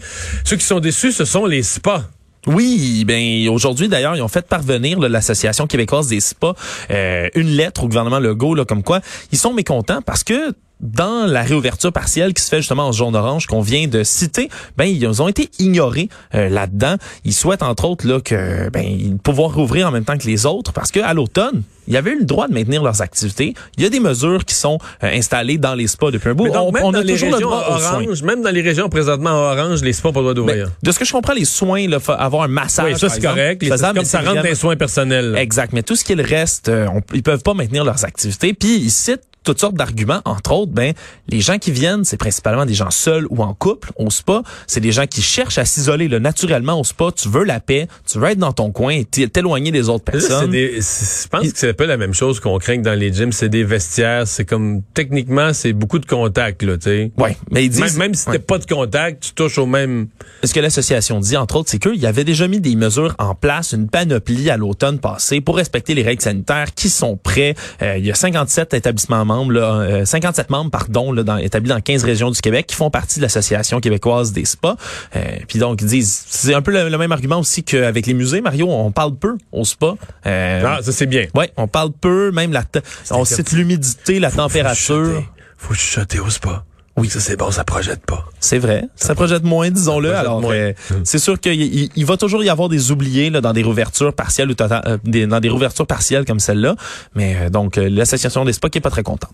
Ceux 0.44 0.56
qui 0.56 0.65
sont 0.65 0.81
déçus, 0.81 1.12
ce 1.12 1.25
sont 1.25 1.47
les 1.47 1.62
spas. 1.62 2.03
Oui, 2.47 3.05
ben 3.07 3.49
aujourd'hui 3.49 3.89
d'ailleurs, 3.89 4.17
ils 4.17 4.23
ont 4.23 4.29
fait 4.29 4.47
parvenir 4.47 4.99
l'association 4.99 5.67
québécoise 5.67 6.09
des 6.09 6.21
spas 6.21 6.55
euh, 6.91 7.29
une 7.35 7.49
lettre 7.49 7.85
au 7.85 7.89
gouvernement 7.89 8.19
Legault 8.19 8.55
là, 8.55 8.65
comme 8.65 8.83
quoi 8.83 9.01
ils 9.33 9.39
sont 9.39 9.53
mécontents 9.53 10.01
parce 10.03 10.25
que 10.25 10.55
dans 10.81 11.27
la 11.27 11.43
réouverture 11.43 11.93
partielle 11.93 12.32
qui 12.35 12.43
se 12.43 12.49
fait 12.49 12.59
justement 12.59 12.87
en 12.88 12.93
jaune 12.93 13.15
orange 13.17 13.47
qu'on 13.47 13.61
vient 13.61 13.87
de 13.87 14.03
citer, 14.03 14.49
ben 14.77 14.85
ils 14.85 15.23
ont 15.23 15.29
été 15.29 15.50
ignorés 15.59 16.09
euh, 16.35 16.49
là-dedans. 16.49 16.97
Ils 17.25 17.35
souhaitent 17.35 17.62
entre 17.62 17.85
autres 17.87 18.06
là 18.06 18.21
que 18.21 18.69
ben 18.71 19.19
pouvoir 19.23 19.53
rouvrir 19.55 19.88
en 19.88 19.91
même 19.91 20.05
temps 20.05 20.17
que 20.19 20.27
les 20.27 20.47
autres 20.47 20.73
parce 20.73 20.91
que 20.91 21.00
à 21.00 21.12
l'automne, 21.15 21.62
il 21.88 21.94
y 21.94 21.97
avait 21.97 22.12
eu 22.12 22.19
le 22.21 22.25
droit 22.25 22.47
de 22.47 22.55
maintenir 22.55 22.82
leurs 22.85 23.03
activités. 23.03 23.55
Il 23.77 23.82
y 23.82 23.87
a 23.87 23.91
des 23.91 23.99
mesures 24.00 24.44
qui 24.44 24.55
sont 24.55 24.79
euh, 25.03 25.09
installées 25.12 25.59
dans 25.59 25.75
les 25.75 25.87
spas 25.88 26.11
depuis 26.12 26.29
un 26.31 26.35
bout. 26.35 26.47
Donc, 26.49 26.69
on, 26.69 26.73
même 26.73 26.85
on 26.85 26.93
dans 26.93 27.00
a 27.00 27.03
les 27.03 27.15
toujours 27.15 27.31
le 27.31 27.35
régions 27.37 27.50
droit 27.50 27.67
aux 27.75 27.79
soins. 27.79 28.03
orange, 28.05 28.23
même 28.23 28.43
dans 28.43 28.50
les 28.50 28.62
régions 28.62 28.88
présentement 28.88 29.31
orange, 29.31 29.82
les 29.82 29.93
spas 29.93 30.12
pas 30.12 30.21
le 30.21 30.35
droit 30.35 30.47
Ben, 30.47 30.55
d'ouvrir. 30.59 30.71
de 30.82 30.93
ce 30.93 30.99
que 30.99 31.05
je 31.05 31.12
comprends, 31.12 31.32
les 31.32 31.44
soins, 31.44 31.88
là, 31.88 31.99
avoir 32.19 32.43
un 32.44 32.49
massage. 32.49 32.93
oui, 32.93 32.99
ça, 32.99 33.09
c'est 33.09 33.21
correct. 33.21 33.62
Les- 33.62 33.69
faisable, 33.69 34.05
ça 34.06 34.21
rentre 34.21 34.37
dans 34.37 34.43
les 34.43 34.55
soins 34.55 34.77
personnels. 34.77 35.32
là. 35.32 35.41
Exact. 35.43 35.73
Mais 35.73 35.82
tout 35.82 35.97
ce 35.97 36.05
qui 36.05 36.12
est 36.12 36.17
le 36.17 36.25
reste, 36.25 36.69
euh, 36.69 36.87
on- 36.94 37.03
ils 37.12 37.23
peuvent 37.25 37.43
pas 37.43 37.55
maintenir 37.55 37.85
leurs 37.85 38.05
activités. 38.05 38.55
Puis 38.55 38.77
ils 38.77 38.91
citent 38.91 39.23
toutes 39.45 39.59
sortes 39.61 39.75
d'arguments, 39.75 40.21
entre 40.25 40.53
autres, 40.53 40.73
ben 40.73 40.93
les 41.29 41.41
gens 41.41 41.59
qui 41.59 41.71
viennent, 41.71 42.05
c'est 42.05 42.17
principalement 42.17 42.67
des 42.67 42.75
gens 42.75 42.91
seuls 42.91 43.27
ou 43.31 43.43
en 43.43 43.55
couple 43.55 43.91
au 43.97 44.11
spa. 44.11 44.43
C'est 44.67 44.81
des 44.81 44.93
gens 44.93 45.07
qui 45.07 45.23
cherchent 45.23 45.59
à 45.59 45.65
s'isoler 45.65 46.09
là, 46.09 46.19
naturellement 46.21 46.79
au 46.79 46.85
spa. 46.85 47.11
Tu 47.17 47.29
veux 47.29 47.45
la 47.45 47.59
paix, 47.61 47.89
tu 48.11 48.19
veux 48.19 48.29
être 48.29 48.39
dans 48.39 48.53
ton 48.53 48.71
coin, 48.71 48.93
et 48.93 49.05
t'é- 49.05 49.29
t'éloigner 49.29 49.71
des 49.71 49.89
autres 49.89 50.05
personnes. 50.05 50.51
des- 50.51 50.81
je 50.81 51.29
pense 51.29 51.51
que 51.53 51.59
c'est 51.59 51.71
un 51.71 51.75
peu 51.75 51.87
la 51.87 51.97
même 51.97 52.15
chose 52.15 52.41
qu'on 52.41 52.59
craint 52.59 52.77
que 52.79 52.83
dans 52.83 52.99
les 52.99 53.13
gyms, 53.13 53.33
c'est 53.33 53.49
des 53.49 53.65
vestiaires, 53.65 54.27
c'est 54.27 54.45
comme 54.45 54.83
techniquement 54.95 55.53
c'est 55.53 55.73
beaucoup 55.73 55.99
de 55.99 56.07
contacts 56.07 56.63
là, 56.63 56.77
tu 56.77 56.85
sais. 56.85 57.13
Ouais, 57.19 57.37
mais 57.51 57.65
ils 57.65 57.71
disent 57.71 57.81
Même, 57.81 57.97
même 57.97 58.15
si 58.15 58.27
t'as 58.27 58.33
Ouais. 58.33 58.39
pas 58.39 58.59
de 58.59 58.67
contact, 58.67 59.23
tu 59.23 59.33
touches 59.33 59.59
au 59.59 59.67
même. 59.67 60.09
Ce 60.45 60.53
que 60.53 60.61
l'association 60.61 61.19
dit, 61.21 61.37
entre 61.37 61.57
autres, 61.57 61.71
c'est 61.71 61.79
qu'il 61.79 61.97
y 61.97 62.07
avait 62.07 62.25
déjà 62.25 62.47
mis 62.49 62.61
des 62.61 62.77
mesures 62.77 63.15
en 63.19 63.35
place, 63.35 63.73
une 63.73 63.89
panoplie 63.89 64.51
à 64.51 64.57
l'automne 64.57 64.99
passé 64.99 65.41
pour 65.41 65.57
respecter 65.57 65.95
les 65.95 66.03
règles 66.03 66.23
sanitaires 66.23 66.75
qui 66.75 66.89
sont 66.91 67.17
prêts. 67.17 67.55
Euh, 67.83 67.97
il 67.99 68.07
y 68.07 68.11
a 68.11 68.15
57 68.15 68.75
établissements 68.75 69.25
membres, 69.31 69.53
là, 69.53 69.81
euh, 69.81 70.05
57 70.05 70.50
membres, 70.50 70.71
pardon, 70.71 71.12
là, 71.12 71.23
dans, 71.23 71.37
établis 71.37 71.69
dans 71.71 71.81
15 71.81 72.05
régions 72.05 72.31
du 72.31 72.41
Québec 72.41 72.67
qui 72.67 72.75
font 72.75 72.91
partie 72.91 73.19
de 73.19 73.23
l'association 73.23 73.81
québécoise 73.81 74.32
des 74.32 74.44
spas. 74.44 74.77
Euh, 75.17 75.21
puis 75.49 75.59
donc, 75.59 75.81
ils 75.82 75.87
disent, 75.87 76.25
c'est 76.27 76.55
un 76.55 76.62
peu 76.62 76.73
le, 76.73 76.88
le 76.88 76.99
même 76.99 77.12
argument 77.12 77.38
aussi 77.38 77.62
qu'avec 77.62 78.06
les 78.06 78.15
musées, 78.15 78.41
Mario, 78.41 78.69
on 78.71 78.91
parle 78.91 79.15
peu 79.17 79.37
au 79.53 79.65
spa. 79.65 79.94
Euh, 80.27 80.62
Ah, 80.67 80.79
ça 80.82 80.93
c'est 80.93 81.06
bien. 81.06 81.27
Ouais, 81.35 81.50
on 81.56 81.69
parle 81.69 81.91
peu, 81.93 82.31
même 82.32 82.53
la, 82.53 82.65
on 83.11 83.25
cite 83.25 83.53
l'humidité, 83.53 84.19
la 84.19 84.31
température. 84.31 85.23
Faut 85.56 85.75
chuchoter 85.75 86.21
au 86.21 86.31
spa. 86.31 86.65
Oui, 87.00 87.08
ça 87.08 87.19
c'est 87.19 87.37
bon, 87.37 87.50
ça 87.50 87.64
projette 87.64 88.05
pas. 88.05 88.26
C'est 88.41 88.58
vrai. 88.58 88.85
Ça 88.94 89.14
projette 89.14 89.43
moins, 89.43 89.70
disons-le. 89.70 90.14
Alors, 90.14 90.41
euh, 90.52 90.73
c'est 91.05 91.19
sûr 91.19 91.41
qu'il 91.41 91.61
il- 91.61 91.91
il 91.97 92.05
va 92.05 92.17
toujours 92.19 92.44
y 92.44 92.49
avoir 92.50 92.69
des 92.69 92.91
oubliés 92.93 93.31
là, 93.31 93.41
dans 93.41 93.52
des 93.55 93.62
rouvertures 93.62 94.12
partielles 94.12 94.50
ou 94.50 94.55
tota- 94.55 94.82
euh, 94.87 94.99
des, 95.05 95.26
dans 95.26 95.41
des 95.41 95.49
rouvertures 95.49 95.87
partielles 95.87 96.25
comme 96.26 96.41
celle-là. 96.41 96.76
Mais 97.14 97.37
euh, 97.41 97.49
donc, 97.50 97.79
euh, 97.79 97.88
l'association 97.88 98.44
des 98.44 98.52
spas 98.52 98.69
qui 98.69 98.79
est 98.79 98.82
pas 98.82 98.91
très 98.91 99.02
contente. 99.02 99.32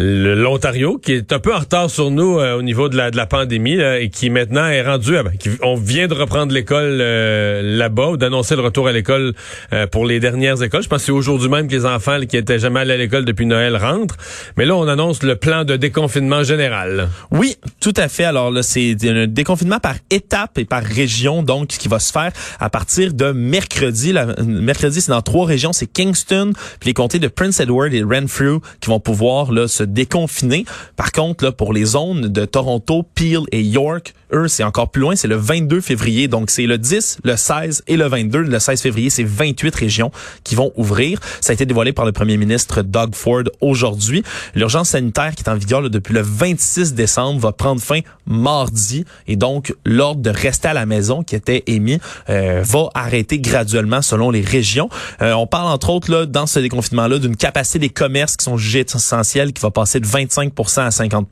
L'Ontario, 0.00 0.96
qui 0.98 1.12
est 1.12 1.32
un 1.32 1.40
peu 1.40 1.52
en 1.52 1.58
retard 1.58 1.90
sur 1.90 2.12
nous 2.12 2.38
euh, 2.38 2.54
au 2.56 2.62
niveau 2.62 2.88
de 2.88 2.96
la, 2.96 3.10
de 3.10 3.16
la 3.16 3.26
pandémie 3.26 3.74
là, 3.74 3.98
et 3.98 4.10
qui 4.10 4.30
maintenant 4.30 4.66
est 4.68 4.82
rendu, 4.82 5.14
qui- 5.40 5.50
on 5.62 5.74
vient 5.74 6.06
de 6.06 6.14
reprendre 6.14 6.52
l'école 6.52 6.98
euh, 7.00 7.62
là-bas 7.76 8.10
ou 8.10 8.16
d'annoncer 8.16 8.54
le 8.54 8.62
retour 8.62 8.86
à 8.86 8.92
l'école 8.92 9.34
euh, 9.72 9.88
pour 9.88 10.06
les 10.06 10.20
dernières 10.20 10.62
écoles. 10.62 10.84
Je 10.84 10.88
pense 10.88 11.00
que 11.00 11.06
c'est 11.06 11.12
aujourd'hui 11.12 11.48
même 11.48 11.66
que 11.66 11.72
les 11.72 11.84
enfants 11.84 12.16
là, 12.16 12.26
qui 12.26 12.36
étaient 12.36 12.60
jamais 12.60 12.78
allés 12.80 12.92
à 12.94 12.96
l'école 12.96 13.24
depuis 13.24 13.44
Noël 13.44 13.76
rentrent. 13.76 14.16
Mais 14.56 14.66
là, 14.66 14.76
on 14.76 14.86
annonce 14.86 15.24
le 15.24 15.34
plan 15.34 15.64
de 15.64 15.74
déconfinement 15.74 16.44
général. 16.44 17.08
Oui, 17.32 17.56
tout 17.80 17.94
à 17.96 18.06
fait. 18.06 18.24
Alors 18.24 18.52
là, 18.52 18.62
c'est 18.62 18.94
un 19.04 19.26
déconfinement 19.26 19.80
par 19.80 19.96
étape 20.10 20.58
et 20.58 20.64
par 20.64 20.84
région, 20.84 21.42
donc 21.42 21.66
qui 21.68 21.88
va 21.88 21.98
se 21.98 22.12
faire 22.12 22.30
à 22.60 22.70
partir 22.70 23.14
de 23.14 23.32
mercredi. 23.32 24.14
Mercredi, 24.46 25.00
c'est 25.00 25.10
dans 25.10 25.22
trois 25.22 25.46
régions, 25.46 25.72
c'est 25.72 25.86
Kingston, 25.92 26.52
puis 26.78 26.90
les 26.90 26.94
comtés 26.94 27.18
de 27.18 27.26
Prince 27.28 27.58
Edward 27.58 27.92
et 27.92 28.04
Renfrew 28.04 28.60
qui 28.80 28.90
vont 28.90 29.00
pouvoir 29.00 29.50
là 29.50 29.66
se 29.66 29.87
déconfiner. 29.88 30.64
Par 30.96 31.12
contre, 31.12 31.44
là, 31.44 31.52
pour 31.52 31.72
les 31.72 31.84
zones 31.84 32.28
de 32.28 32.44
Toronto, 32.44 33.04
Peel 33.14 33.42
et 33.52 33.62
York, 33.62 34.14
eux, 34.32 34.48
c'est 34.48 34.64
encore 34.64 34.90
plus 34.90 35.00
loin, 35.00 35.16
c'est 35.16 35.28
le 35.28 35.36
22 35.36 35.80
février. 35.80 36.28
Donc 36.28 36.50
c'est 36.50 36.66
le 36.66 36.78
10, 36.78 37.18
le 37.24 37.36
16 37.36 37.84
et 37.86 37.96
le 37.96 38.06
22. 38.06 38.40
Le 38.40 38.58
16 38.58 38.80
février, 38.80 39.10
c'est 39.10 39.24
28 39.24 39.74
régions 39.74 40.10
qui 40.44 40.54
vont 40.54 40.72
ouvrir. 40.76 41.20
Ça 41.40 41.52
a 41.52 41.54
été 41.54 41.66
dévoilé 41.66 41.92
par 41.92 42.04
le 42.04 42.12
premier 42.12 42.36
ministre 42.36 42.82
Doug 42.82 43.14
Ford 43.14 43.44
aujourd'hui. 43.60 44.22
L'urgence 44.54 44.90
sanitaire 44.90 45.34
qui 45.34 45.42
est 45.42 45.48
en 45.48 45.54
vigueur 45.54 45.88
depuis 45.88 46.12
le 46.12 46.20
26 46.22 46.94
décembre 46.94 47.40
va 47.40 47.52
prendre 47.52 47.80
fin 47.80 48.00
mardi 48.26 49.04
et 49.26 49.36
donc 49.36 49.74
l'ordre 49.84 50.20
de 50.20 50.30
rester 50.30 50.68
à 50.68 50.74
la 50.74 50.86
maison 50.86 51.22
qui 51.22 51.34
était 51.34 51.62
émis 51.66 51.98
euh, 52.28 52.62
va 52.64 52.90
arrêter 52.94 53.38
graduellement 53.38 54.02
selon 54.02 54.30
les 54.30 54.42
régions. 54.42 54.88
Euh, 55.22 55.32
on 55.32 55.46
parle 55.46 55.68
entre 55.68 55.90
autres 55.90 56.10
là 56.10 56.26
dans 56.26 56.46
ce 56.46 56.58
déconfinement-là 56.58 57.18
d'une 57.18 57.36
capacité 57.36 57.78
des 57.78 57.88
commerces 57.88 58.36
qui 58.36 58.44
sont 58.44 58.56
jugés 58.56 58.84
essentiels 58.94 59.52
qui 59.52 59.62
va 59.62 59.70
passer 59.78 60.00
de 60.00 60.06
25 60.06 60.52
à 60.78 60.90
50 60.90 61.28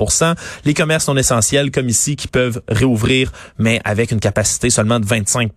Les 0.65 0.75
commerces 0.75 1.09
non 1.09 1.17
essentiels 1.17 1.71
comme 1.73 1.89
ici 1.89 2.15
qui 2.15 2.29
peuvent 2.29 2.61
réouvrir 2.69 3.33
mais 3.59 3.81
avec 3.85 4.13
une 4.13 4.21
capacité 4.21 4.71
seulement 4.71 5.01
de 5.01 5.07
25 5.07 5.51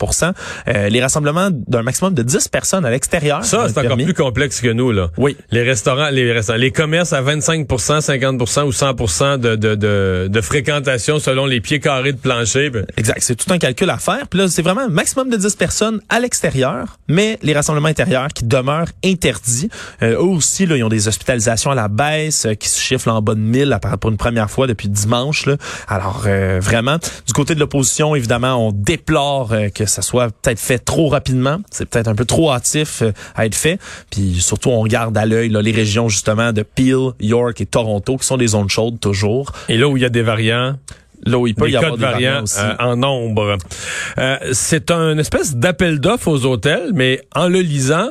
Euh, 0.68 0.89
Les 0.89 1.01
rassemblements 1.01 1.50
d'un 1.51 1.83
maximum 1.83 2.13
de 2.15 2.24
10 2.24 2.47
personnes 2.47 2.86
à 2.86 2.89
l'extérieur. 2.89 3.44
Ça, 3.45 3.68
c'est 3.69 3.77
encore 3.77 3.97
plus 3.97 4.13
complexe 4.13 4.62
que 4.62 4.69
nous, 4.69 4.91
là. 4.91 5.09
Oui. 5.18 5.38
Les 5.51 5.62
restaurants, 5.63 6.09
les 6.09 6.31
restaurants, 6.31 6.57
les 6.59 6.71
commerces 6.71 7.13
à 7.13 7.21
25% 7.21 8.01
50% 8.01 8.63
ou 8.63 8.71
100 9.07 9.38
de, 9.38 9.56
de, 9.56 9.75
de, 9.75 10.27
de 10.30 10.41
fréquentation 10.41 11.19
selon 11.19 11.45
les 11.45 11.62
pieds 11.62 11.80
carrés 11.80 12.13
de 12.13 12.18
plancher. 12.18 12.69
ben, 12.69 12.86
Exact. 12.97 13.19
C'est 13.21 13.36
tout 13.36 13.51
un 13.53 13.57
calcul 13.59 13.89
à 13.89 13.97
faire. 13.97 14.27
Puis 14.27 14.39
là, 14.39 14.47
c'est 14.47 14.62
vraiment 14.62 14.81
un 14.81 14.89
maximum 14.89 15.30
de 15.30 15.38
10 15.38 15.56
personnes 15.56 16.01
à 16.09 16.19
l'extérieur, 16.19 16.97
mais 17.08 17.38
les 17.43 17.53
rassemblements 17.53 17.89
intérieurs 17.89 18.29
qui 18.29 18.46
demeurent 18.46 18.91
interdits. 19.05 19.69
Euh, 20.01 20.13
eux 20.13 20.19
aussi, 20.39 20.65
là, 20.65 20.75
ils 20.77 20.84
ont 20.84 20.89
des 20.89 21.08
hospitalisations 21.08 21.72
à 21.72 21.75
la 21.75 21.88
baisse 21.88 22.46
euh, 22.46 22.53
qui 22.53 22.69
se 22.70 23.06
là, 23.06 23.14
en 23.16 23.22
bas 23.22 23.36
de 23.36 23.40
1000 23.40 23.74
à 23.74 23.80
part- 23.80 23.98
pour 23.98 24.10
une 24.10 24.18
première 24.18 24.50
fois 24.50 24.68
depuis 24.68 24.88
dimanche. 24.90 25.46
Là. 25.46 25.56
Alors, 25.88 26.24
euh, 26.28 26.60
vraiment, 26.62 26.98
du 27.28 27.34
côté 27.34 27.56
de 27.56 27.60
l'opposition, 27.60 28.16
évidemment, 28.16 28.68
on 28.68 28.72
déplore 28.72 29.54
euh, 29.54 29.70
que 29.70 29.86
ça 29.86 30.02
soit 30.02 30.30
peut-être 30.42 30.60
fait 30.60 30.80
trop 30.80 31.10
rapidement. 31.10 31.58
C'est 31.72 31.88
peut-être 31.88 32.08
un 32.08 32.16
peu 32.16 32.26
trop 32.26 32.52
hâtif 32.52 33.02
euh, 33.02 33.12
à 33.36 33.46
être 33.46 33.56
fait. 33.56 33.80
Puis 34.12 34.36
surtout, 34.42 34.70
on 34.70 34.80
regarde 34.82 35.18
à 35.18 35.26
l'œil 35.26 35.50
les 35.50 35.72
régions 35.72 36.10
justement 36.10 36.54
de 36.54 36.64
Peel, 36.64 37.12
York 37.20 37.60
et 37.62 37.66
Toronto, 37.66 38.18
qui 38.18 38.26
sont 38.26 38.38
des 38.38 38.48
zones 38.48 38.70
chaudes 38.70 39.00
toujours. 39.00 39.52
Et 39.68 39.78
là 39.78 39.88
où 39.88 39.98
il 39.98 40.04
y 40.04 40.06
a 40.06 40.10
des 40.10 40.22
variants, 40.22 40.76
Là 41.26 41.38
où 41.38 41.48
il 41.48 41.54
peut 41.54 41.66
des 41.66 41.74
y 41.74 41.76
avoir 41.76 41.92
de 41.92 41.98
des 41.98 42.04
variants 42.06 42.44
euh, 42.58 42.76
en 42.80 42.96
nombre. 42.96 43.58
Euh, 44.18 44.38
c'est 44.54 44.90
un 44.90 45.18
espèce 45.18 45.54
d'appel 45.56 46.00
d'offres 46.00 46.30
aux 46.30 46.46
hôtels, 46.46 46.92
mais 46.94 47.22
en 47.36 47.50
le 47.50 47.60
lisant, 47.60 48.08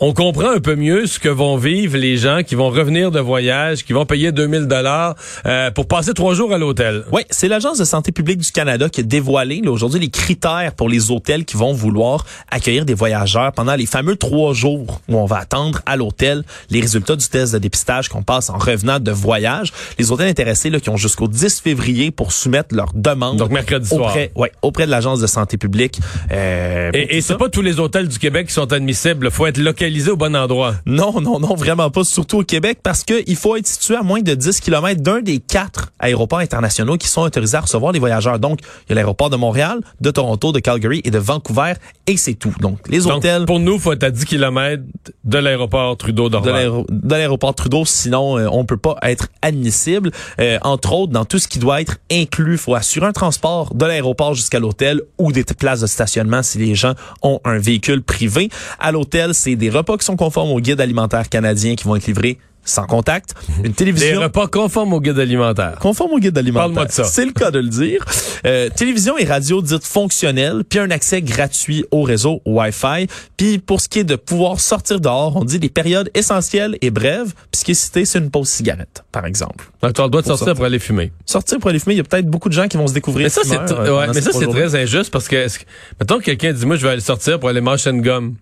on 0.00 0.12
comprend 0.12 0.50
un 0.50 0.60
peu 0.60 0.74
mieux 0.74 1.06
ce 1.06 1.18
que 1.18 1.28
vont 1.28 1.56
vivre 1.56 1.96
les 1.96 2.16
gens 2.16 2.42
qui 2.42 2.54
vont 2.54 2.70
revenir 2.70 3.10
de 3.10 3.20
voyage, 3.20 3.84
qui 3.84 3.92
vont 3.92 4.06
payer 4.06 4.32
2000 4.32 4.66
dollars 4.66 5.14
euh, 5.46 5.70
pour 5.70 5.86
passer 5.86 6.14
trois 6.14 6.34
jours 6.34 6.52
à 6.52 6.58
l'hôtel. 6.58 7.04
Oui, 7.12 7.22
c'est 7.30 7.48
l'Agence 7.48 7.78
de 7.78 7.84
santé 7.84 8.10
publique 8.12 8.38
du 8.38 8.50
Canada 8.50 8.88
qui 8.88 9.00
a 9.00 9.04
dévoilé 9.04 9.62
aujourd'hui 9.66 10.00
les 10.00 10.10
critères 10.10 10.72
pour 10.76 10.88
les 10.88 11.10
hôtels 11.10 11.44
qui 11.44 11.56
vont 11.56 11.72
vouloir 11.72 12.26
accueillir 12.50 12.84
des 12.84 12.94
voyageurs 12.94 13.52
pendant 13.52 13.74
les 13.76 13.86
fameux 13.86 14.16
trois 14.16 14.52
jours 14.52 15.00
où 15.08 15.16
on 15.16 15.26
va 15.26 15.38
attendre 15.38 15.80
à 15.86 15.96
l'hôtel 15.96 16.42
les 16.70 16.80
résultats 16.80 17.16
du 17.16 17.26
test 17.28 17.52
de 17.52 17.58
dépistage 17.58 18.08
qu'on 18.08 18.22
passe 18.22 18.50
en 18.50 18.58
revenant 18.58 18.98
de 18.98 19.12
voyage. 19.12 19.72
Les 19.98 20.10
hôtels 20.10 20.28
intéressés 20.28 20.70
là, 20.70 20.80
qui 20.80 20.90
ont 20.90 20.96
jusqu'au 20.96 21.28
10 21.28 21.60
février 21.60 22.10
pour 22.10 22.32
soumettre 22.32 22.74
leur 22.74 22.92
demande 22.94 23.36
Donc 23.38 23.50
mercredi 23.50 23.88
soir. 23.88 24.10
auprès, 24.10 24.32
ouais, 24.34 24.52
auprès 24.62 24.86
de 24.86 24.90
l'Agence 24.90 25.20
de 25.20 25.26
santé 25.26 25.56
publique. 25.56 26.00
Euh, 26.32 26.90
Et, 26.92 27.20
c'est 27.20 27.36
pas 27.36 27.48
tous 27.48 27.62
les 27.62 27.78
hôtels 27.78 28.08
du 28.08 28.18
Québec 28.18 28.48
qui 28.48 28.54
sont 28.54 28.72
admissibles. 28.72 29.30
faut 29.30 29.46
être 29.46 29.58
localisé 29.58 29.93
au 30.08 30.16
bon 30.16 30.34
endroit? 30.36 30.74
Non, 30.86 31.20
non, 31.20 31.38
non, 31.40 31.54
vraiment 31.54 31.90
pas, 31.90 32.04
surtout 32.04 32.38
au 32.38 32.44
Québec, 32.44 32.78
parce 32.82 33.04
que 33.04 33.22
il 33.26 33.36
faut 33.36 33.56
être 33.56 33.66
situé 33.66 33.96
à 33.96 34.02
moins 34.02 34.20
de 34.20 34.34
10 34.34 34.60
km 34.60 35.00
d'un 35.00 35.20
des 35.20 35.38
quatre 35.40 35.90
aéroports 35.98 36.38
internationaux 36.40 36.96
qui 36.96 37.08
sont 37.08 37.22
autorisés 37.22 37.56
à 37.56 37.60
recevoir 37.60 37.92
les 37.92 37.98
voyageurs. 37.98 38.38
Donc, 38.38 38.60
il 38.86 38.90
y 38.90 38.92
a 38.92 38.94
l'aéroport 38.96 39.30
de 39.30 39.36
Montréal, 39.36 39.80
de 40.00 40.10
Toronto, 40.10 40.52
de 40.52 40.58
Calgary 40.60 41.00
et 41.04 41.10
de 41.10 41.18
Vancouver 41.18 41.74
et 42.06 42.16
c'est 42.16 42.34
tout. 42.34 42.52
Donc, 42.60 42.78
les 42.88 43.00
Donc, 43.00 43.18
hôtels 43.18 43.44
pour 43.46 43.60
nous, 43.60 43.78
faut 43.78 43.92
être 43.92 44.04
à 44.04 44.10
10 44.10 44.24
km 44.26 44.82
de 45.24 45.38
l'aéroport 45.38 45.96
Trudeau 45.96 46.24
de 46.28 46.32
Dorval. 46.32 46.52
l'aéro- 46.54 46.86
de 46.90 47.14
l'aéroport 47.14 47.54
Trudeau, 47.54 47.84
sinon 47.84 48.38
euh, 48.38 48.46
on 48.50 48.64
peut 48.64 48.76
pas 48.76 48.96
être 49.02 49.28
admissible. 49.42 50.10
Euh, 50.40 50.58
entre 50.62 50.92
autres, 50.92 51.12
dans 51.12 51.24
tout 51.24 51.38
ce 51.38 51.48
qui 51.48 51.58
doit 51.58 51.80
être 51.80 51.96
inclus, 52.10 52.58
faut 52.58 52.74
assurer 52.74 53.06
un 53.06 53.12
transport 53.12 53.74
de 53.74 53.84
l'aéroport 53.86 54.34
jusqu'à 54.34 54.58
l'hôtel 54.58 55.00
ou 55.18 55.32
des 55.32 55.44
places 55.44 55.80
de 55.80 55.86
stationnement 55.86 56.42
si 56.42 56.58
les 56.58 56.74
gens 56.74 56.94
ont 57.22 57.40
un 57.44 57.58
véhicule 57.58 58.02
privé. 58.02 58.50
À 58.78 58.92
l'hôtel, 58.92 59.34
c'est 59.34 59.56
des 59.56 59.70
repas 59.76 59.96
qui 59.98 60.04
sont 60.04 60.16
conformes 60.16 60.50
au 60.50 60.60
guide 60.60 60.80
alimentaire 60.80 61.28
canadien 61.28 61.74
qui 61.74 61.84
vont 61.84 61.96
être 61.96 62.06
livrés 62.06 62.38
sans 62.66 62.86
contact. 62.86 63.34
Une 63.58 63.64
Des 63.64 63.70
télévision 63.72 64.22
repas 64.22 64.46
conformes 64.46 64.94
au 64.94 65.00
guide 65.02 65.18
alimentaire. 65.18 65.76
conforme 65.80 66.12
au 66.12 66.18
guide 66.18 66.38
alimentaire. 66.38 66.62
Parle-moi 66.62 66.86
de 66.86 66.92
ça. 66.92 67.04
C'est 67.04 67.26
le 67.26 67.32
cas 67.32 67.50
de 67.50 67.58
le 67.58 67.68
dire. 67.68 68.02
Euh, 68.46 68.70
télévision 68.74 69.18
et 69.18 69.24
radio 69.26 69.60
dites 69.60 69.84
fonctionnelles, 69.84 70.62
puis 70.66 70.78
un 70.78 70.90
accès 70.90 71.20
gratuit 71.20 71.84
au 71.90 72.00
réseau 72.02 72.40
Wi-Fi. 72.46 73.06
Puis 73.36 73.58
pour 73.58 73.82
ce 73.82 73.88
qui 73.90 73.98
est 73.98 74.04
de 74.04 74.16
pouvoir 74.16 74.60
sortir 74.60 74.98
dehors, 74.98 75.36
on 75.36 75.44
dit 75.44 75.58
des 75.58 75.68
périodes 75.68 76.08
essentielles 76.14 76.78
et 76.80 76.90
brèves. 76.90 77.34
Puis 77.52 77.60
ce 77.60 77.64
qui 77.66 77.70
est 77.72 77.74
cité, 77.74 78.06
c'est 78.06 78.18
une 78.18 78.30
pause 78.30 78.48
cigarette, 78.48 79.04
par 79.12 79.26
exemple. 79.26 79.70
Donc, 79.82 79.92
tu 79.92 80.00
as 80.00 80.04
le 80.04 80.10
droit 80.10 80.22
de 80.22 80.26
sortir 80.26 80.38
sortir. 80.46 80.54
pour 80.54 80.64
aller 80.64 80.78
fumer. 80.78 81.12
Sortir 81.26 81.58
pour 81.58 81.68
aller 81.68 81.78
fumer, 81.80 81.96
il 81.96 81.98
y 81.98 82.00
a 82.00 82.04
peut-être 82.04 82.28
beaucoup 82.30 82.48
de 82.48 82.54
gens 82.54 82.66
qui 82.68 82.78
vont 82.78 82.86
se 82.86 82.94
découvrir. 82.94 83.24
Mais 83.26 83.28
ça, 83.30 83.42
c'est 83.44 83.58
euh, 83.58 83.98
ouais, 83.98 84.06
mais 84.14 84.22
ça, 84.22 84.30
c'est 84.32 84.46
très 84.46 84.74
injuste 84.74 85.10
parce 85.10 85.28
que, 85.28 85.46
que- 85.46 85.64
mettons 86.00 86.18
que 86.18 86.24
quelqu'un 86.24 86.54
dit, 86.54 86.64
moi, 86.64 86.76
je 86.76 86.82
vais 86.86 86.92
aller 86.92 87.00
sortir 87.02 87.38
pour 87.38 87.50
aller 87.50 87.60
manger 87.60 87.90
une 87.90 88.00
gomme. 88.00 88.36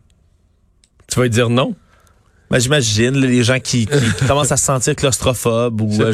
Tu 1.12 1.18
vas 1.18 1.28
dire 1.28 1.50
non? 1.50 1.74
Ben, 2.52 2.58
j'imagine 2.60 3.16
les 3.18 3.42
gens 3.42 3.58
qui, 3.58 3.86
qui- 3.86 4.26
commencent 4.28 4.52
à 4.52 4.56
se 4.56 4.64
sentir 4.66 4.94
claustrophobes 4.94 5.80
ou 5.80 5.90
euh, 6.02 6.12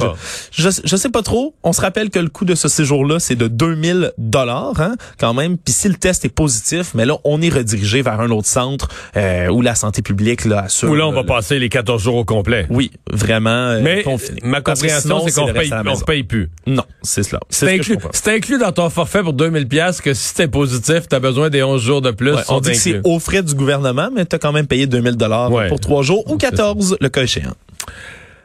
je, 0.52 0.62
je, 0.62 0.80
je 0.84 0.96
sais 0.96 1.08
pas 1.10 1.22
trop. 1.22 1.54
On 1.64 1.72
se 1.72 1.80
rappelle 1.80 2.10
que 2.10 2.18
le 2.18 2.28
coût 2.28 2.44
de 2.44 2.54
ce 2.54 2.68
séjour-là, 2.68 3.18
c'est 3.18 3.34
de 3.36 3.48
2000 3.48 4.12
dollars 4.18 4.80
hein, 4.80 4.94
quand 5.18 5.34
même. 5.34 5.58
Puis 5.58 5.74
si 5.74 5.88
le 5.88 5.94
test 5.96 6.24
est 6.24 6.28
positif, 6.28 6.92
mais 6.94 7.04
là, 7.04 7.16
on 7.24 7.42
est 7.42 7.48
redirigé 7.48 8.02
vers 8.02 8.20
un 8.20 8.30
autre 8.30 8.46
centre 8.48 8.88
euh, 9.16 9.48
où 9.48 9.62
la 9.62 9.74
santé 9.74 10.00
publique 10.00 10.44
là, 10.44 10.60
assure. 10.64 10.90
Ou 10.90 10.94
là, 10.94 11.06
on 11.08 11.12
va 11.12 11.22
le- 11.22 11.26
passer 11.26 11.58
les 11.58 11.68
14 11.68 12.02
jours 12.02 12.14
au 12.16 12.24
complet. 12.24 12.66
Oui, 12.70 12.90
vraiment 13.10 13.50
euh, 13.50 13.80
Mais 13.82 14.02
confiné. 14.04 14.40
ma 14.44 14.60
Parce 14.60 14.80
que 14.80 14.86
compréhension, 14.86 15.26
c'est 15.26 15.32
qu'on 15.40 15.52
paye, 15.52 15.72
on 15.86 15.98
paye 16.00 16.22
plus. 16.22 16.50
Non, 16.66 16.84
c'est 17.02 17.22
cela. 17.24 17.40
C'est 17.50 17.66
C'est 17.66 17.82
ce 17.82 17.92
inclus, 17.92 17.98
inclus 18.36 18.58
dans 18.58 18.72
ton 18.72 18.88
forfait 18.90 19.22
pour 19.22 19.32
2000 19.32 19.66
pièces 19.66 20.00
que 20.00 20.14
si 20.14 20.34
t'es 20.34 20.46
positif, 20.48 21.08
t'as 21.08 21.18
besoin 21.20 21.50
des 21.50 21.62
11 21.62 21.82
jours 21.82 22.00
de 22.02 22.10
plus. 22.12 22.34
Ouais, 22.34 22.42
on 22.48 22.60
dit 22.60 22.70
que 22.70 22.76
c'est 22.76 22.90
inclus. 22.98 23.00
aux 23.04 23.18
frais 23.18 23.42
du 23.42 23.54
gouvernement, 23.54 24.08
mais 24.14 24.24
tu 24.26 24.36
as 24.36 24.38
quand 24.38 24.52
même 24.52 24.66
payé 24.66 24.86
2000 24.86 25.16
dollars 25.16 25.50
Ouais. 25.50 25.68
pour 25.68 25.80
trois 25.80 26.02
jours 26.02 26.27
ou 26.28 26.38
C'est 26.40 26.50
14 26.50 26.96
le 27.00 27.08
cas 27.08 27.22
échéant. 27.22 27.54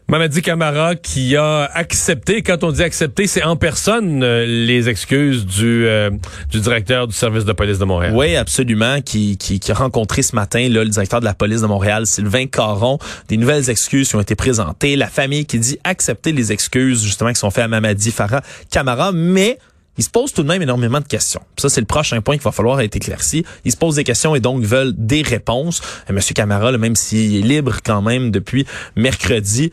Mamadi 0.10 0.42
Camara 0.42 0.96
qui 0.96 1.38
a 1.38 1.64
accepté, 1.74 2.42
quand 2.42 2.64
on 2.64 2.72
dit 2.72 2.84
accepter, 2.84 3.26
c'est 3.26 3.44
en 3.44 3.56
personne 3.56 4.22
euh, 4.22 4.46
les 4.46 4.90
excuses 4.90 5.46
du, 5.46 5.86
euh, 5.86 6.10
du 6.52 6.60
directeur 6.60 7.08
du 7.08 7.16
service 7.16 7.46
de 7.46 7.54
police 7.54 7.80
de 7.80 7.86
Montréal. 7.86 8.14
Oui, 8.14 8.36
absolument, 8.36 9.02
qui, 9.02 9.38
qui, 9.38 9.62
qui 9.62 9.72
a 9.72 9.76
rencontré 9.76 10.22
ce 10.22 10.36
matin 10.36 10.68
là, 10.68 10.84
le 10.84 10.90
directeur 10.90 11.22
de 11.22 11.26
la 11.26 11.34
police 11.34 11.62
de 11.62 11.68
Montréal, 11.68 12.06
Sylvain 12.06 12.48
Caron. 12.48 13.00
Des 13.30 13.38
nouvelles 13.38 13.70
excuses 13.70 14.10
qui 14.10 14.16
ont 14.18 14.22
été 14.22 14.36
présentées. 14.36 14.98
La 14.98 15.08
famille 15.08 15.46
qui 15.46 15.58
dit 15.58 15.80
accepter 15.86 16.34
les 16.34 16.52
excuses 16.52 17.02
justement 17.02 17.32
qui 17.32 17.40
sont 17.40 17.50
faites 17.50 17.64
à 17.64 17.70
Mamadi 17.70 18.12
Farah 18.12 18.42
Camara, 18.70 19.14
mais 19.14 19.58
il 19.98 20.04
se 20.04 20.10
pose 20.10 20.34
tout 20.34 20.44
de 20.44 20.48
même 20.48 20.62
énormément 20.62 21.00
de 21.00 21.08
questions. 21.08 21.42
Ça, 21.58 21.70
c'est 21.70 21.82
le 21.82 21.88
prochain 21.88 22.20
point 22.22 22.36
qu'il 22.36 22.44
va 22.44 22.52
falloir 22.52 22.82
être 22.82 22.96
éclairci. 22.96 23.46
Il 23.66 23.72
se 23.72 23.78
pose 23.78 23.96
des 23.96 24.04
questions 24.04 24.36
et 24.36 24.40
donc 24.40 24.64
veulent 24.64 24.94
des 24.98 25.22
réponses. 25.22 25.82
Monsieur 26.10 26.34
Camara, 26.34 26.72
même 26.78 26.96
s'il 26.96 27.36
est 27.36 27.42
libre 27.42 27.78
quand 27.84 28.02
même 28.02 28.32
depuis 28.32 28.66
mercredi, 28.96 29.72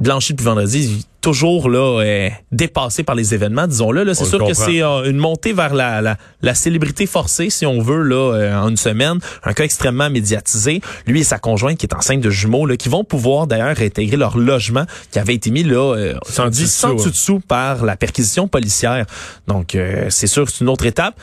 blanchi 0.00 0.32
depuis 0.32 0.44
vendredi, 0.44 1.06
toujours 1.20 1.68
là 1.68 2.00
euh, 2.00 2.30
dépassé 2.50 3.02
par 3.02 3.14
les 3.14 3.34
événements, 3.34 3.66
disons-le. 3.66 4.02
Là, 4.04 4.14
c'est 4.14 4.24
sûr 4.24 4.44
que 4.44 4.54
c'est 4.54 4.82
euh, 4.82 5.10
une 5.10 5.18
montée 5.18 5.52
vers 5.52 5.74
la, 5.74 6.00
la, 6.00 6.16
la 6.42 6.54
célébrité 6.54 7.06
forcée, 7.06 7.50
si 7.50 7.66
on 7.66 7.80
veut, 7.80 8.02
là, 8.02 8.34
euh, 8.34 8.58
en 8.58 8.68
une 8.70 8.76
semaine. 8.76 9.18
Un 9.44 9.52
cas 9.52 9.64
extrêmement 9.64 10.10
médiatisé. 10.10 10.80
Lui 11.06 11.20
et 11.20 11.24
sa 11.24 11.38
conjointe, 11.38 11.76
qui 11.78 11.86
est 11.86 11.94
enceinte 11.94 12.20
de 12.20 12.30
jumeaux, 12.30 12.66
là, 12.66 12.76
qui 12.76 12.88
vont 12.88 13.04
pouvoir 13.04 13.46
d'ailleurs 13.46 13.80
intégrer 13.80 14.16
leur 14.16 14.38
logement, 14.38 14.84
qui 15.10 15.18
avait 15.18 15.34
été 15.34 15.50
mis 15.50 15.62
là, 15.62 15.94
euh, 15.94 16.14
Sans 16.28 16.48
dit 16.48 16.66
sans 16.66 16.94
dessous 16.94 17.40
par 17.40 17.84
la 17.84 17.96
perquisition 17.96 18.48
policière. 18.48 19.04
Donc, 19.46 19.74
euh, 19.74 20.06
c'est 20.08 20.26
sûr 20.26 20.46
que 20.46 20.52
c'est 20.52 20.64
une 20.64 20.70
autre 20.70 20.86
étape. 20.86 21.14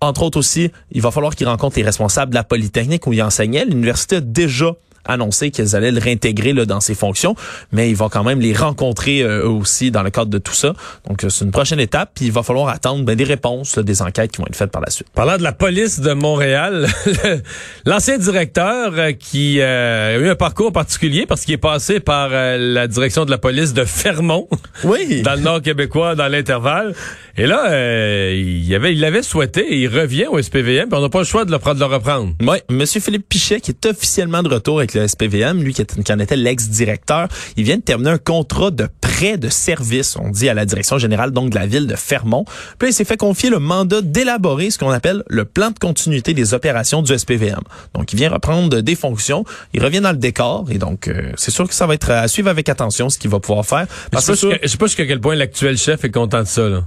Entre 0.00 0.22
autres 0.22 0.38
aussi, 0.38 0.70
il 0.92 1.00
va 1.00 1.10
falloir 1.10 1.34
qu'il 1.34 1.48
rencontre 1.48 1.76
les 1.78 1.84
responsables 1.84 2.30
de 2.30 2.34
la 2.36 2.44
Polytechnique 2.44 3.06
où 3.06 3.12
il 3.12 3.22
enseignait. 3.22 3.64
L'université 3.64 4.16
a 4.16 4.20
déjà 4.20 4.74
annoncé 5.06 5.50
qu'elles 5.50 5.76
allaient 5.76 5.90
le 5.90 6.00
réintégrer 6.00 6.52
là, 6.52 6.64
dans 6.66 6.80
ses 6.80 6.94
fonctions, 6.94 7.34
mais 7.72 7.90
il 7.90 7.96
va 7.96 8.08
quand 8.10 8.24
même 8.24 8.40
les 8.40 8.52
rencontrer 8.54 9.22
euh, 9.22 9.44
eux 9.44 9.48
aussi 9.48 9.90
dans 9.90 10.02
le 10.02 10.10
cadre 10.10 10.30
de 10.30 10.38
tout 10.38 10.54
ça. 10.54 10.72
Donc, 11.08 11.24
euh, 11.24 11.28
c'est 11.28 11.44
une 11.44 11.50
prochaine 11.50 11.80
étape, 11.80 12.12
puis 12.14 12.26
il 12.26 12.32
va 12.32 12.42
falloir 12.42 12.68
attendre 12.68 13.04
ben, 13.04 13.14
des 13.16 13.24
réponses, 13.24 13.76
là, 13.76 13.82
des 13.82 14.02
enquêtes 14.02 14.32
qui 14.32 14.38
vont 14.40 14.46
être 14.46 14.56
faites 14.56 14.70
par 14.70 14.82
la 14.82 14.90
suite. 14.90 15.08
Parlant 15.14 15.36
de 15.36 15.42
la 15.42 15.52
police 15.52 16.00
de 16.00 16.12
Montréal, 16.12 16.86
l'ancien 17.86 18.18
directeur 18.18 18.92
euh, 18.96 19.12
qui 19.12 19.60
euh, 19.60 20.16
a 20.16 20.18
eu 20.18 20.28
un 20.28 20.34
parcours 20.34 20.72
particulier 20.72 21.26
parce 21.26 21.42
qu'il 21.44 21.54
est 21.54 21.58
passé 21.58 22.00
par 22.00 22.30
euh, 22.32 22.56
la 22.58 22.86
direction 22.86 23.24
de 23.24 23.30
la 23.30 23.38
police 23.38 23.72
de 23.74 23.84
Fermont, 23.84 24.48
Oui. 24.84 25.22
dans 25.22 25.34
le 25.34 25.40
nord 25.40 25.62
québécois, 25.62 26.14
dans 26.14 26.28
l'intervalle. 26.28 26.94
Et 27.36 27.46
là, 27.46 27.66
euh, 27.70 28.32
il 28.36 28.72
avait, 28.74 28.92
il 28.92 29.00
l'avait 29.00 29.22
souhaité 29.22 29.60
et 29.60 29.76
il 29.82 29.88
revient 29.88 30.26
au 30.30 30.40
SPVM, 30.40 30.88
puis 30.88 30.98
on 30.98 31.00
n'a 31.02 31.08
pas 31.08 31.18
le 31.18 31.24
choix 31.24 31.44
de 31.44 31.50
le, 31.50 31.58
prendre- 31.58 31.76
de 31.76 31.80
le 31.84 31.86
reprendre. 31.92 32.32
Oui, 32.40 32.58
Monsieur 32.70 33.00
Philippe 33.00 33.28
Pichet, 33.28 33.60
qui 33.60 33.72
est 33.72 33.86
officiellement 33.86 34.42
de 34.42 34.48
retour 34.48 34.78
avec 34.78 34.93
le 34.94 35.08
SPVM, 35.08 35.62
lui 35.62 35.74
qui, 35.74 35.82
est, 35.82 36.02
qui 36.02 36.12
en 36.12 36.18
était 36.18 36.36
l'ex-directeur, 36.36 37.28
il 37.56 37.64
vient 37.64 37.76
de 37.76 37.82
terminer 37.82 38.10
un 38.10 38.18
contrat 38.18 38.70
de 38.70 38.88
prêt 39.00 39.36
de 39.36 39.48
service, 39.48 40.16
on 40.16 40.30
dit 40.30 40.48
à 40.48 40.54
la 40.54 40.64
direction 40.64 40.98
générale 40.98 41.30
donc 41.30 41.50
de 41.50 41.54
la 41.54 41.66
ville 41.66 41.86
de 41.86 41.96
Fermont. 41.96 42.44
Puis 42.78 42.86
là, 42.86 42.90
il 42.90 42.92
s'est 42.92 43.04
fait 43.04 43.16
confier 43.16 43.50
le 43.50 43.58
mandat 43.58 44.00
d'élaborer 44.00 44.70
ce 44.70 44.78
qu'on 44.78 44.90
appelle 44.90 45.22
le 45.28 45.44
plan 45.44 45.70
de 45.70 45.78
continuité 45.78 46.34
des 46.34 46.54
opérations 46.54 47.02
du 47.02 47.16
SPVM. 47.16 47.60
Donc, 47.94 48.12
il 48.12 48.16
vient 48.16 48.30
reprendre 48.30 48.80
des 48.80 48.94
fonctions, 48.94 49.44
il 49.72 49.82
revient 49.82 50.00
dans 50.00 50.12
le 50.12 50.18
décor, 50.18 50.66
et 50.70 50.78
donc 50.78 51.08
euh, 51.08 51.32
c'est 51.36 51.50
sûr 51.50 51.68
que 51.68 51.74
ça 51.74 51.86
va 51.86 51.94
être 51.94 52.10
à 52.10 52.28
suivre 52.28 52.48
avec 52.48 52.68
attention 52.68 53.08
ce 53.08 53.18
qu'il 53.18 53.30
va 53.30 53.40
pouvoir 53.40 53.64
faire. 53.64 53.86
Je 54.04 54.08
Parce 54.10 54.26
que 54.26 54.34
je 54.34 54.68
sais 54.68 54.76
pas 54.76 54.86
jusqu'à 54.86 55.06
quel 55.06 55.20
point 55.20 55.34
l'actuel 55.34 55.76
chef 55.76 56.04
est 56.04 56.10
content 56.10 56.40
de 56.40 56.48
ça. 56.48 56.68
Là. 56.68 56.84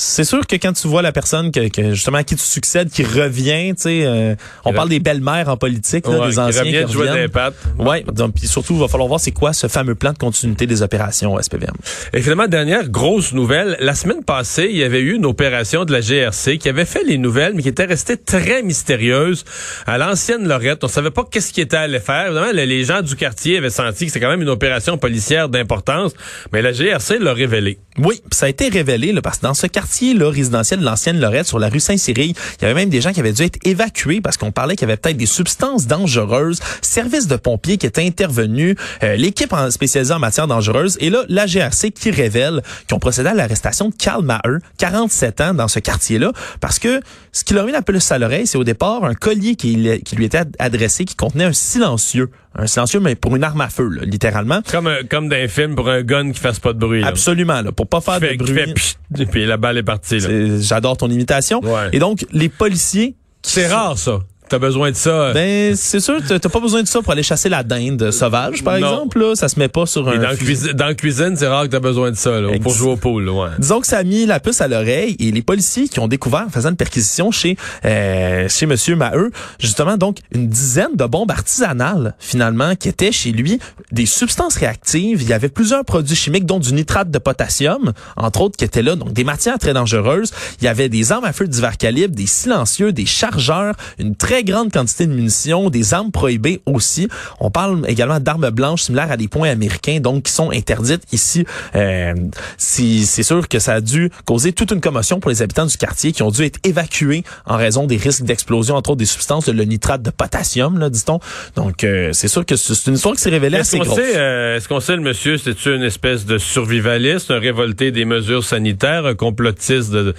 C'est 0.00 0.22
sûr 0.22 0.46
que 0.46 0.54
quand 0.54 0.72
tu 0.72 0.86
vois 0.86 1.02
la 1.02 1.10
personne 1.10 1.50
que, 1.50 1.66
que, 1.68 1.92
justement 1.92 2.18
à 2.18 2.22
qui 2.22 2.36
tu 2.36 2.44
succèdes, 2.44 2.88
qui 2.88 3.02
revient, 3.02 3.74
tu 3.74 3.82
sais, 3.82 4.06
euh, 4.06 4.36
on 4.64 4.70
Qui 4.70 4.76
parle 4.76 4.88
des 4.90 5.00
belles-mères 5.00 5.48
en 5.48 5.56
politique, 5.56 6.06
là, 6.06 6.20
Ouais, 6.20 6.26
des 6.28 6.34
qui 6.34 6.38
anciens 6.38 6.60
revient 6.62 6.78
qui 6.78 6.84
de 6.84 6.90
jouer 6.92 7.08
des 7.12 7.26
pattes. 7.26 7.54
Ouais, 7.78 8.04
donc 8.14 8.34
puis 8.36 8.46
surtout 8.46 8.74
il 8.74 8.80
va 8.80 8.86
falloir 8.86 9.08
voir 9.08 9.18
c'est 9.18 9.32
quoi 9.32 9.52
ce 9.52 9.66
fameux 9.66 9.96
plan 9.96 10.12
de 10.12 10.18
continuité 10.18 10.66
des 10.68 10.82
opérations 10.82 11.34
au 11.34 11.42
SPVM. 11.42 11.74
Et 12.12 12.22
finalement, 12.22 12.46
dernière 12.46 12.88
grosse 12.88 13.32
nouvelle. 13.32 13.76
La 13.80 13.96
semaine 13.96 14.22
passée, 14.22 14.68
il 14.70 14.76
y 14.76 14.84
avait 14.84 15.00
eu 15.00 15.14
une 15.16 15.26
opération 15.26 15.84
de 15.84 15.92
la 15.92 16.00
GRC 16.00 16.58
qui 16.58 16.68
avait 16.68 16.84
fait 16.84 17.02
les 17.02 17.18
nouvelles, 17.18 17.54
mais 17.56 17.62
qui 17.62 17.68
était 17.68 17.84
restée 17.84 18.16
très 18.16 18.62
mystérieuse 18.62 19.44
à 19.84 19.98
l'ancienne 19.98 20.46
Lorette. 20.46 20.84
On 20.84 20.88
savait 20.88 21.10
pas 21.10 21.24
qu'est-ce 21.28 21.52
qui 21.52 21.60
était 21.60 21.76
allé 21.76 21.98
faire. 21.98 22.26
Évidemment, 22.26 22.52
le- 22.54 22.64
les 22.66 22.84
gens 22.84 23.02
du 23.02 23.16
quartier 23.16 23.58
avaient 23.58 23.68
senti 23.68 24.06
que 24.06 24.12
c'est 24.12 24.20
quand 24.20 24.30
même 24.30 24.42
une 24.42 24.48
opération 24.48 24.96
policière 24.96 25.48
d'importance, 25.48 26.12
mais 26.52 26.62
la 26.62 26.70
GRC 26.70 27.18
l'a 27.18 27.32
révélé. 27.32 27.78
Oui, 27.98 28.22
ça 28.30 28.46
a 28.46 28.48
été 28.48 28.68
révélé 28.68 29.10
là, 29.12 29.20
parce 29.22 29.38
que 29.38 29.42
dans 29.42 29.54
ce 29.54 29.66
quartier 29.66 29.87
là 30.14 30.30
résidentiel 30.30 30.80
de 30.80 30.84
l'ancienne 30.84 31.20
Lorette 31.20 31.46
sur 31.46 31.58
la 31.58 31.68
rue 31.68 31.80
Saint-Cyrille, 31.80 32.34
il 32.60 32.62
y 32.62 32.64
avait 32.64 32.74
même 32.74 32.88
des 32.88 33.00
gens 33.00 33.12
qui 33.12 33.20
avaient 33.20 33.32
dû 33.32 33.42
être 33.42 33.58
évacués 33.64 34.20
parce 34.20 34.36
qu'on 34.36 34.52
parlait 34.52 34.76
qu'il 34.76 34.88
y 34.88 34.90
avait 34.90 34.96
peut-être 34.96 35.16
des 35.16 35.26
substances 35.26 35.86
dangereuses, 35.86 36.60
service 36.82 37.26
de 37.26 37.36
pompiers 37.36 37.78
qui 37.78 37.86
étaient 37.86 38.06
intervenus, 38.06 38.76
euh, 39.02 39.16
l'équipe 39.16 39.54
spécialisée 39.70 40.14
en 40.14 40.18
matière 40.18 40.46
dangereuse. 40.46 40.96
Et 41.00 41.10
là 41.10 41.24
la 41.28 41.46
GRC 41.46 41.90
qui 41.90 42.10
révèle 42.10 42.62
qu'ils 42.86 42.94
ont 42.94 43.00
procédé 43.00 43.28
à 43.28 43.34
l'arrestation 43.34 43.88
de 43.88 43.94
Karl 43.94 44.24
Maher, 44.24 44.58
47 44.78 45.40
ans 45.40 45.54
dans 45.54 45.68
ce 45.68 45.78
quartier-là 45.78 46.32
parce 46.60 46.78
que 46.78 47.00
ce 47.38 47.44
qui 47.44 47.54
leur 47.54 47.66
mis 47.66 47.72
la 47.72 47.82
puce 47.82 48.10
à 48.10 48.18
l'oreille, 48.18 48.46
c'est 48.46 48.58
au 48.58 48.64
départ 48.64 49.04
un 49.04 49.14
collier 49.14 49.54
qui, 49.54 50.02
qui 50.04 50.16
lui 50.16 50.24
était 50.24 50.38
ad- 50.38 50.56
adressé 50.58 51.04
qui 51.04 51.14
contenait 51.14 51.44
un 51.44 51.52
silencieux, 51.52 52.30
un 52.56 52.66
silencieux 52.66 52.98
mais 53.00 53.14
pour 53.14 53.36
une 53.36 53.44
arme 53.44 53.60
à 53.60 53.68
feu 53.68 53.88
là, 53.88 54.02
littéralement. 54.04 54.60
Comme, 54.70 54.88
un- 54.88 55.04
comme 55.08 55.28
dans 55.28 55.36
un 55.36 55.46
film 55.46 55.76
pour 55.76 55.88
un 55.88 56.02
gun 56.02 56.32
qui 56.32 56.40
fasse 56.40 56.58
pas 56.58 56.72
de 56.72 56.78
bruit. 56.78 57.00
là. 57.02 57.06
Absolument 57.06 57.62
là, 57.62 57.70
pour 57.70 57.86
pas 57.86 58.00
faire 58.00 58.18
fait, 58.18 58.36
de 58.36 58.42
bruit. 58.44 58.54
fait 58.54 58.74
pchit, 58.74 58.96
et 59.18 59.26
puis 59.26 59.46
la 59.46 59.56
balle 59.56 59.78
est 59.78 59.82
partie. 59.84 60.18
J'adore 60.60 60.96
ton 60.96 61.08
imitation. 61.10 61.60
Ouais. 61.62 61.88
Et 61.92 61.98
donc, 62.00 62.26
les 62.32 62.48
policiers... 62.48 63.14
C'est 63.42 63.68
rare, 63.68 63.96
ça. 63.98 64.18
T'as 64.48 64.58
besoin 64.58 64.90
de 64.90 64.96
ça. 64.96 65.10
euh, 65.10 65.32
Ben, 65.34 65.76
c'est 65.76 66.00
sûr, 66.00 66.20
t'as 66.26 66.38
pas 66.48 66.60
besoin 66.60 66.82
de 66.82 66.88
ça 66.88 67.02
pour 67.02 67.12
aller 67.12 67.22
chasser 67.22 67.48
la 67.48 67.62
dinde 67.62 68.10
sauvage, 68.10 68.62
par 68.64 68.78
Non. 68.78 68.88
exemple. 68.92 69.18
Là. 69.20 69.34
Ça 69.34 69.48
se 69.48 69.58
met 69.58 69.68
pas 69.68 69.86
sur 69.86 70.08
un... 70.08 70.16
dans, 70.16 70.22
la 70.22 70.28
fusil. 70.30 70.44
cuisine, 70.44 70.72
dans 70.72 70.86
la 70.86 70.94
cuisine, 70.94 71.34
c'est 71.36 71.46
rare 71.46 71.64
que 71.64 71.68
t'as 71.68 71.80
besoin 71.80 72.10
de 72.10 72.16
ça, 72.16 72.40
là, 72.40 72.58
pour 72.62 72.72
jouer 72.72 72.92
au 72.92 72.96
pool. 72.96 73.28
Ouais. 73.28 73.48
Disons 73.58 73.80
que 73.80 73.86
ça 73.86 73.98
a 73.98 74.04
mis 74.04 74.26
la 74.26 74.40
puce 74.40 74.60
à 74.60 74.68
l'oreille 74.68 75.16
et 75.18 75.30
les 75.30 75.42
policiers 75.42 75.88
qui 75.88 76.00
ont 76.00 76.08
découvert 76.08 76.44
en 76.46 76.50
faisant 76.50 76.70
une 76.70 76.76
perquisition 76.76 77.30
chez 77.30 77.56
euh, 77.84 78.48
chez 78.48 78.66
Monsieur 78.66 78.96
Maheu, 78.96 79.30
justement 79.58 79.96
donc 79.96 80.18
une 80.32 80.48
dizaine 80.48 80.94
de 80.96 81.04
bombes 81.04 81.30
artisanales 81.30 82.14
finalement 82.18 82.74
qui 82.74 82.88
étaient 82.88 83.12
chez 83.12 83.32
lui, 83.32 83.58
des 83.92 84.06
substances 84.06 84.56
réactives. 84.56 85.22
Il 85.22 85.28
y 85.28 85.32
avait 85.32 85.48
plusieurs 85.48 85.84
produits 85.84 86.16
chimiques 86.16 86.46
dont 86.46 86.58
du 86.58 86.72
nitrate 86.72 87.10
de 87.10 87.18
potassium, 87.18 87.92
entre 88.16 88.40
autres 88.42 88.56
qui 88.56 88.64
étaient 88.64 88.82
là, 88.82 88.96
donc 88.96 89.12
des 89.12 89.24
matières 89.24 89.58
très 89.58 89.74
dangereuses. 89.74 90.32
Il 90.60 90.64
y 90.64 90.68
avait 90.68 90.88
des 90.88 91.12
armes 91.12 91.24
à 91.24 91.32
feu 91.32 91.46
de 91.46 91.52
divers 91.52 91.76
calibres, 91.76 92.14
des 92.14 92.26
silencieux, 92.26 92.92
des 92.92 93.06
chargeurs, 93.06 93.74
une 93.98 94.14
très 94.16 94.37
très 94.38 94.44
grande 94.44 94.70
quantité 94.70 95.06
de 95.06 95.12
munitions, 95.12 95.68
des 95.68 95.94
armes 95.94 96.12
prohibées 96.12 96.60
aussi. 96.64 97.08
On 97.40 97.50
parle 97.50 97.82
également 97.88 98.20
d'armes 98.20 98.50
blanches 98.50 98.82
similaires 98.82 99.10
à 99.10 99.16
des 99.16 99.26
points 99.26 99.50
américains, 99.50 99.98
donc 99.98 100.24
qui 100.24 100.32
sont 100.32 100.52
interdites 100.52 101.02
ici. 101.12 101.44
Euh, 101.74 102.14
c'est 102.56 103.22
sûr 103.24 103.48
que 103.48 103.58
ça 103.58 103.74
a 103.74 103.80
dû 103.80 104.10
causer 104.26 104.52
toute 104.52 104.70
une 104.70 104.80
commotion 104.80 105.18
pour 105.18 105.30
les 105.30 105.42
habitants 105.42 105.66
du 105.66 105.76
quartier 105.76 106.12
qui 106.12 106.22
ont 106.22 106.30
dû 106.30 106.44
être 106.44 106.60
évacués 106.62 107.24
en 107.46 107.56
raison 107.56 107.86
des 107.86 107.96
risques 107.96 108.22
d'explosion, 108.22 108.76
entre 108.76 108.90
autres 108.90 108.98
des 108.98 109.06
substances, 109.06 109.48
le 109.48 109.64
nitrate 109.64 110.02
de 110.02 110.10
potassium, 110.10 110.78
là, 110.78 110.88
dit-on. 110.88 111.18
Donc, 111.56 111.82
euh, 111.82 112.10
c'est 112.12 112.28
sûr 112.28 112.46
que 112.46 112.54
c'est 112.54 112.86
une 112.86 112.94
histoire 112.94 113.16
qui 113.16 113.22
s'est 113.22 113.30
révélée 113.30 113.58
assez 113.58 113.80
grosse. 113.80 113.98
Euh, 113.98 114.56
est-ce 114.56 114.68
qu'on 114.68 114.78
sait, 114.78 114.94
le 114.94 115.02
monsieur, 115.02 115.36
c'est 115.36 115.66
une 115.66 115.82
espèce 115.82 116.26
de 116.26 116.38
survivaliste, 116.38 117.32
un 117.32 117.40
révolté 117.40 117.90
des 117.90 118.04
mesures 118.04 118.44
sanitaires, 118.44 119.04
un 119.04 119.16
complotiste 119.16 119.90
de, 119.90 120.14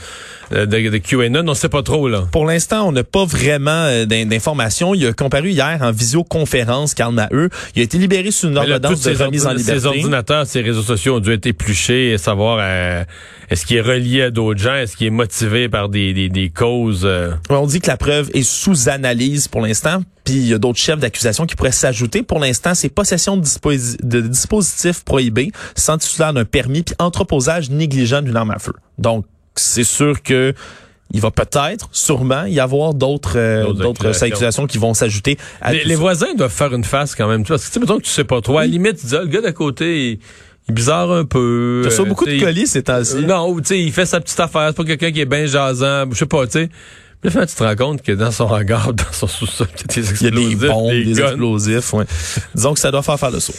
de, 0.52 0.66
de 0.66 0.98
QAnon? 0.98 1.48
On 1.48 1.54
sait 1.54 1.70
pas 1.70 1.84
trop, 1.84 2.10
là. 2.10 2.28
Pour 2.34 2.46
l'instant, 2.46 2.86
on 2.86 2.92
n'a 2.92 3.06
pas 3.06 3.24
vraiment 3.24 3.88
d'informations. 4.10 4.94
Il 4.94 5.06
a 5.06 5.14
comparu 5.14 5.52
hier 5.52 5.78
en 5.82 5.92
visioconférence, 5.92 6.94
Karl 6.94 7.14
Maheu. 7.14 7.50
Il 7.76 7.80
a 7.80 7.84
été 7.84 7.98
libéré 7.98 8.32
sous 8.32 8.48
une 8.48 8.58
ordonnance 8.58 9.02
de 9.02 9.24
remise 9.24 9.46
en 9.46 9.54
liberté. 9.54 9.80
Ses 9.80 9.86
ordinateurs, 9.86 10.46
ses 10.46 10.62
réseaux 10.62 10.84
sociaux 10.84 11.16
ont 11.16 11.20
dû 11.20 11.32
être 11.32 11.46
épluchés 11.46 12.12
et 12.12 12.18
savoir 12.18 12.60
est-ce 13.50 13.66
qu'il 13.66 13.78
est 13.78 13.82
relié 13.82 14.24
à 14.24 14.32
d'autres 14.32 14.60
gens, 14.60 14.76
est-ce 14.76 14.98
qu'il 14.98 15.08
est 15.08 15.12
motivé 15.12 15.70
par 15.70 15.90
des, 15.90 16.14
des, 16.14 16.30
des 16.30 16.50
causes. 16.50 17.08
On 17.50 17.66
dit 17.66 17.80
que 17.80 17.88
la 17.88 17.98
preuve 17.98 18.30
est 18.34 18.44
sous 18.44 18.90
analyse 18.90 19.48
pour 19.48 19.62
l'instant. 19.62 20.04
Puis 20.26 20.36
il 20.36 20.48
y 20.48 20.54
a 20.54 20.58
d'autres 20.58 20.78
chefs 20.80 21.00
d'accusation 21.00 21.46
qui 21.46 21.56
pourraient 21.56 21.72
s'ajouter. 21.72 22.22
Pour 22.22 22.40
l'instant, 22.40 22.76
c'est 22.76 22.90
possession 22.90 23.38
de, 23.38 23.46
de 24.04 24.22
dispositifs 24.22 25.04
prohibés, 25.04 25.52
sans 25.76 25.98
titulaire 25.98 26.34
d'un 26.34 26.46
permis, 26.46 26.84
puis 26.84 26.96
entreposage 27.00 27.70
négligent 27.70 28.22
d'une 28.22 28.36
arme 28.36 28.52
à 28.52 28.60
feu. 28.60 28.74
Donc, 28.98 29.26
c'est 29.56 29.84
sûr 29.84 30.22
que 30.22 30.54
il 31.12 31.22
va 31.22 31.32
peut-être, 31.32 31.90
sûrement, 31.92 32.46
y 32.46 32.60
avoir 32.60 32.94
d'autres 32.94 33.38
euh, 33.38 33.74
d'autres 33.74 34.24
accusations 34.24 34.68
qui 34.68 34.78
vont 34.78 34.94
s'ajouter. 34.94 35.38
les, 35.72 35.84
les 35.84 35.96
voisins 35.96 36.34
doivent 36.36 36.52
faire 36.52 36.74
une 36.74 36.84
face 36.84 37.16
quand 37.16 37.28
même. 37.28 37.46
Parce 37.46 37.64
que 37.64 37.68
tu 37.68 37.74
sais, 37.74 37.80
mettons 37.80 37.98
que 37.98 38.04
tu 38.04 38.12
sais 38.12 38.24
pas 38.24 38.42
trop. 38.42 38.58
À 38.58 38.62
la 38.62 38.68
limite, 38.68 38.98
tu 38.98 39.08
dis, 39.08 39.16
ah, 39.16 39.22
le 39.22 39.28
gars 39.28 39.42
d'à 39.42 39.52
côté, 39.52 40.12
il, 40.12 40.20
est 40.70 40.72
bizarre 40.72 41.12
un 41.12 41.26
peu. 41.26 41.82
Tu 41.90 42.02
as 42.02 42.06
beaucoup 42.06 42.26
de 42.26 42.40
colis 42.40 42.68
ces 42.68 42.84
temps-ci. 42.84 43.26
Non, 43.26 43.56
tu 43.58 43.66
sais, 43.66 43.80
il 43.80 43.92
fait 43.92 44.06
sa 44.06 44.20
petite 44.20 44.40
affaire. 44.40 44.68
C'est 44.68 44.78
pas 44.78 44.84
quelqu'un 44.84 45.12
qui 45.12 45.22
est 45.22 45.26
bien 45.26 45.48
jasant. 45.48 46.06
Je 46.12 46.18
sais 46.18 46.26
pas, 46.28 46.46
tu 46.46 46.54
sais. 46.54 46.70
Puis 47.22 47.32
là, 47.34 47.46
tu 47.46 47.56
te 47.56 47.64
rends 47.64 47.76
compte 47.76 48.02
que 48.02 48.14
dans 48.14 48.32
son 48.32 48.46
hangar, 48.46 48.94
dans 48.94 49.12
son 49.12 49.28
sous-sol, 49.28 49.68
il 49.96 50.24
y 50.24 50.28
a 50.28 50.32
des 50.32 50.56
bombes, 50.56 50.92
des, 50.92 51.20
explosifs. 51.20 51.94
Ouais. 51.94 52.06
Disons 52.56 52.74
que 52.74 52.80
ça 52.80 52.92
doit 52.92 53.04
faire 53.04 53.20
faire 53.20 53.32
le 53.32 53.40
saut. 53.40 53.54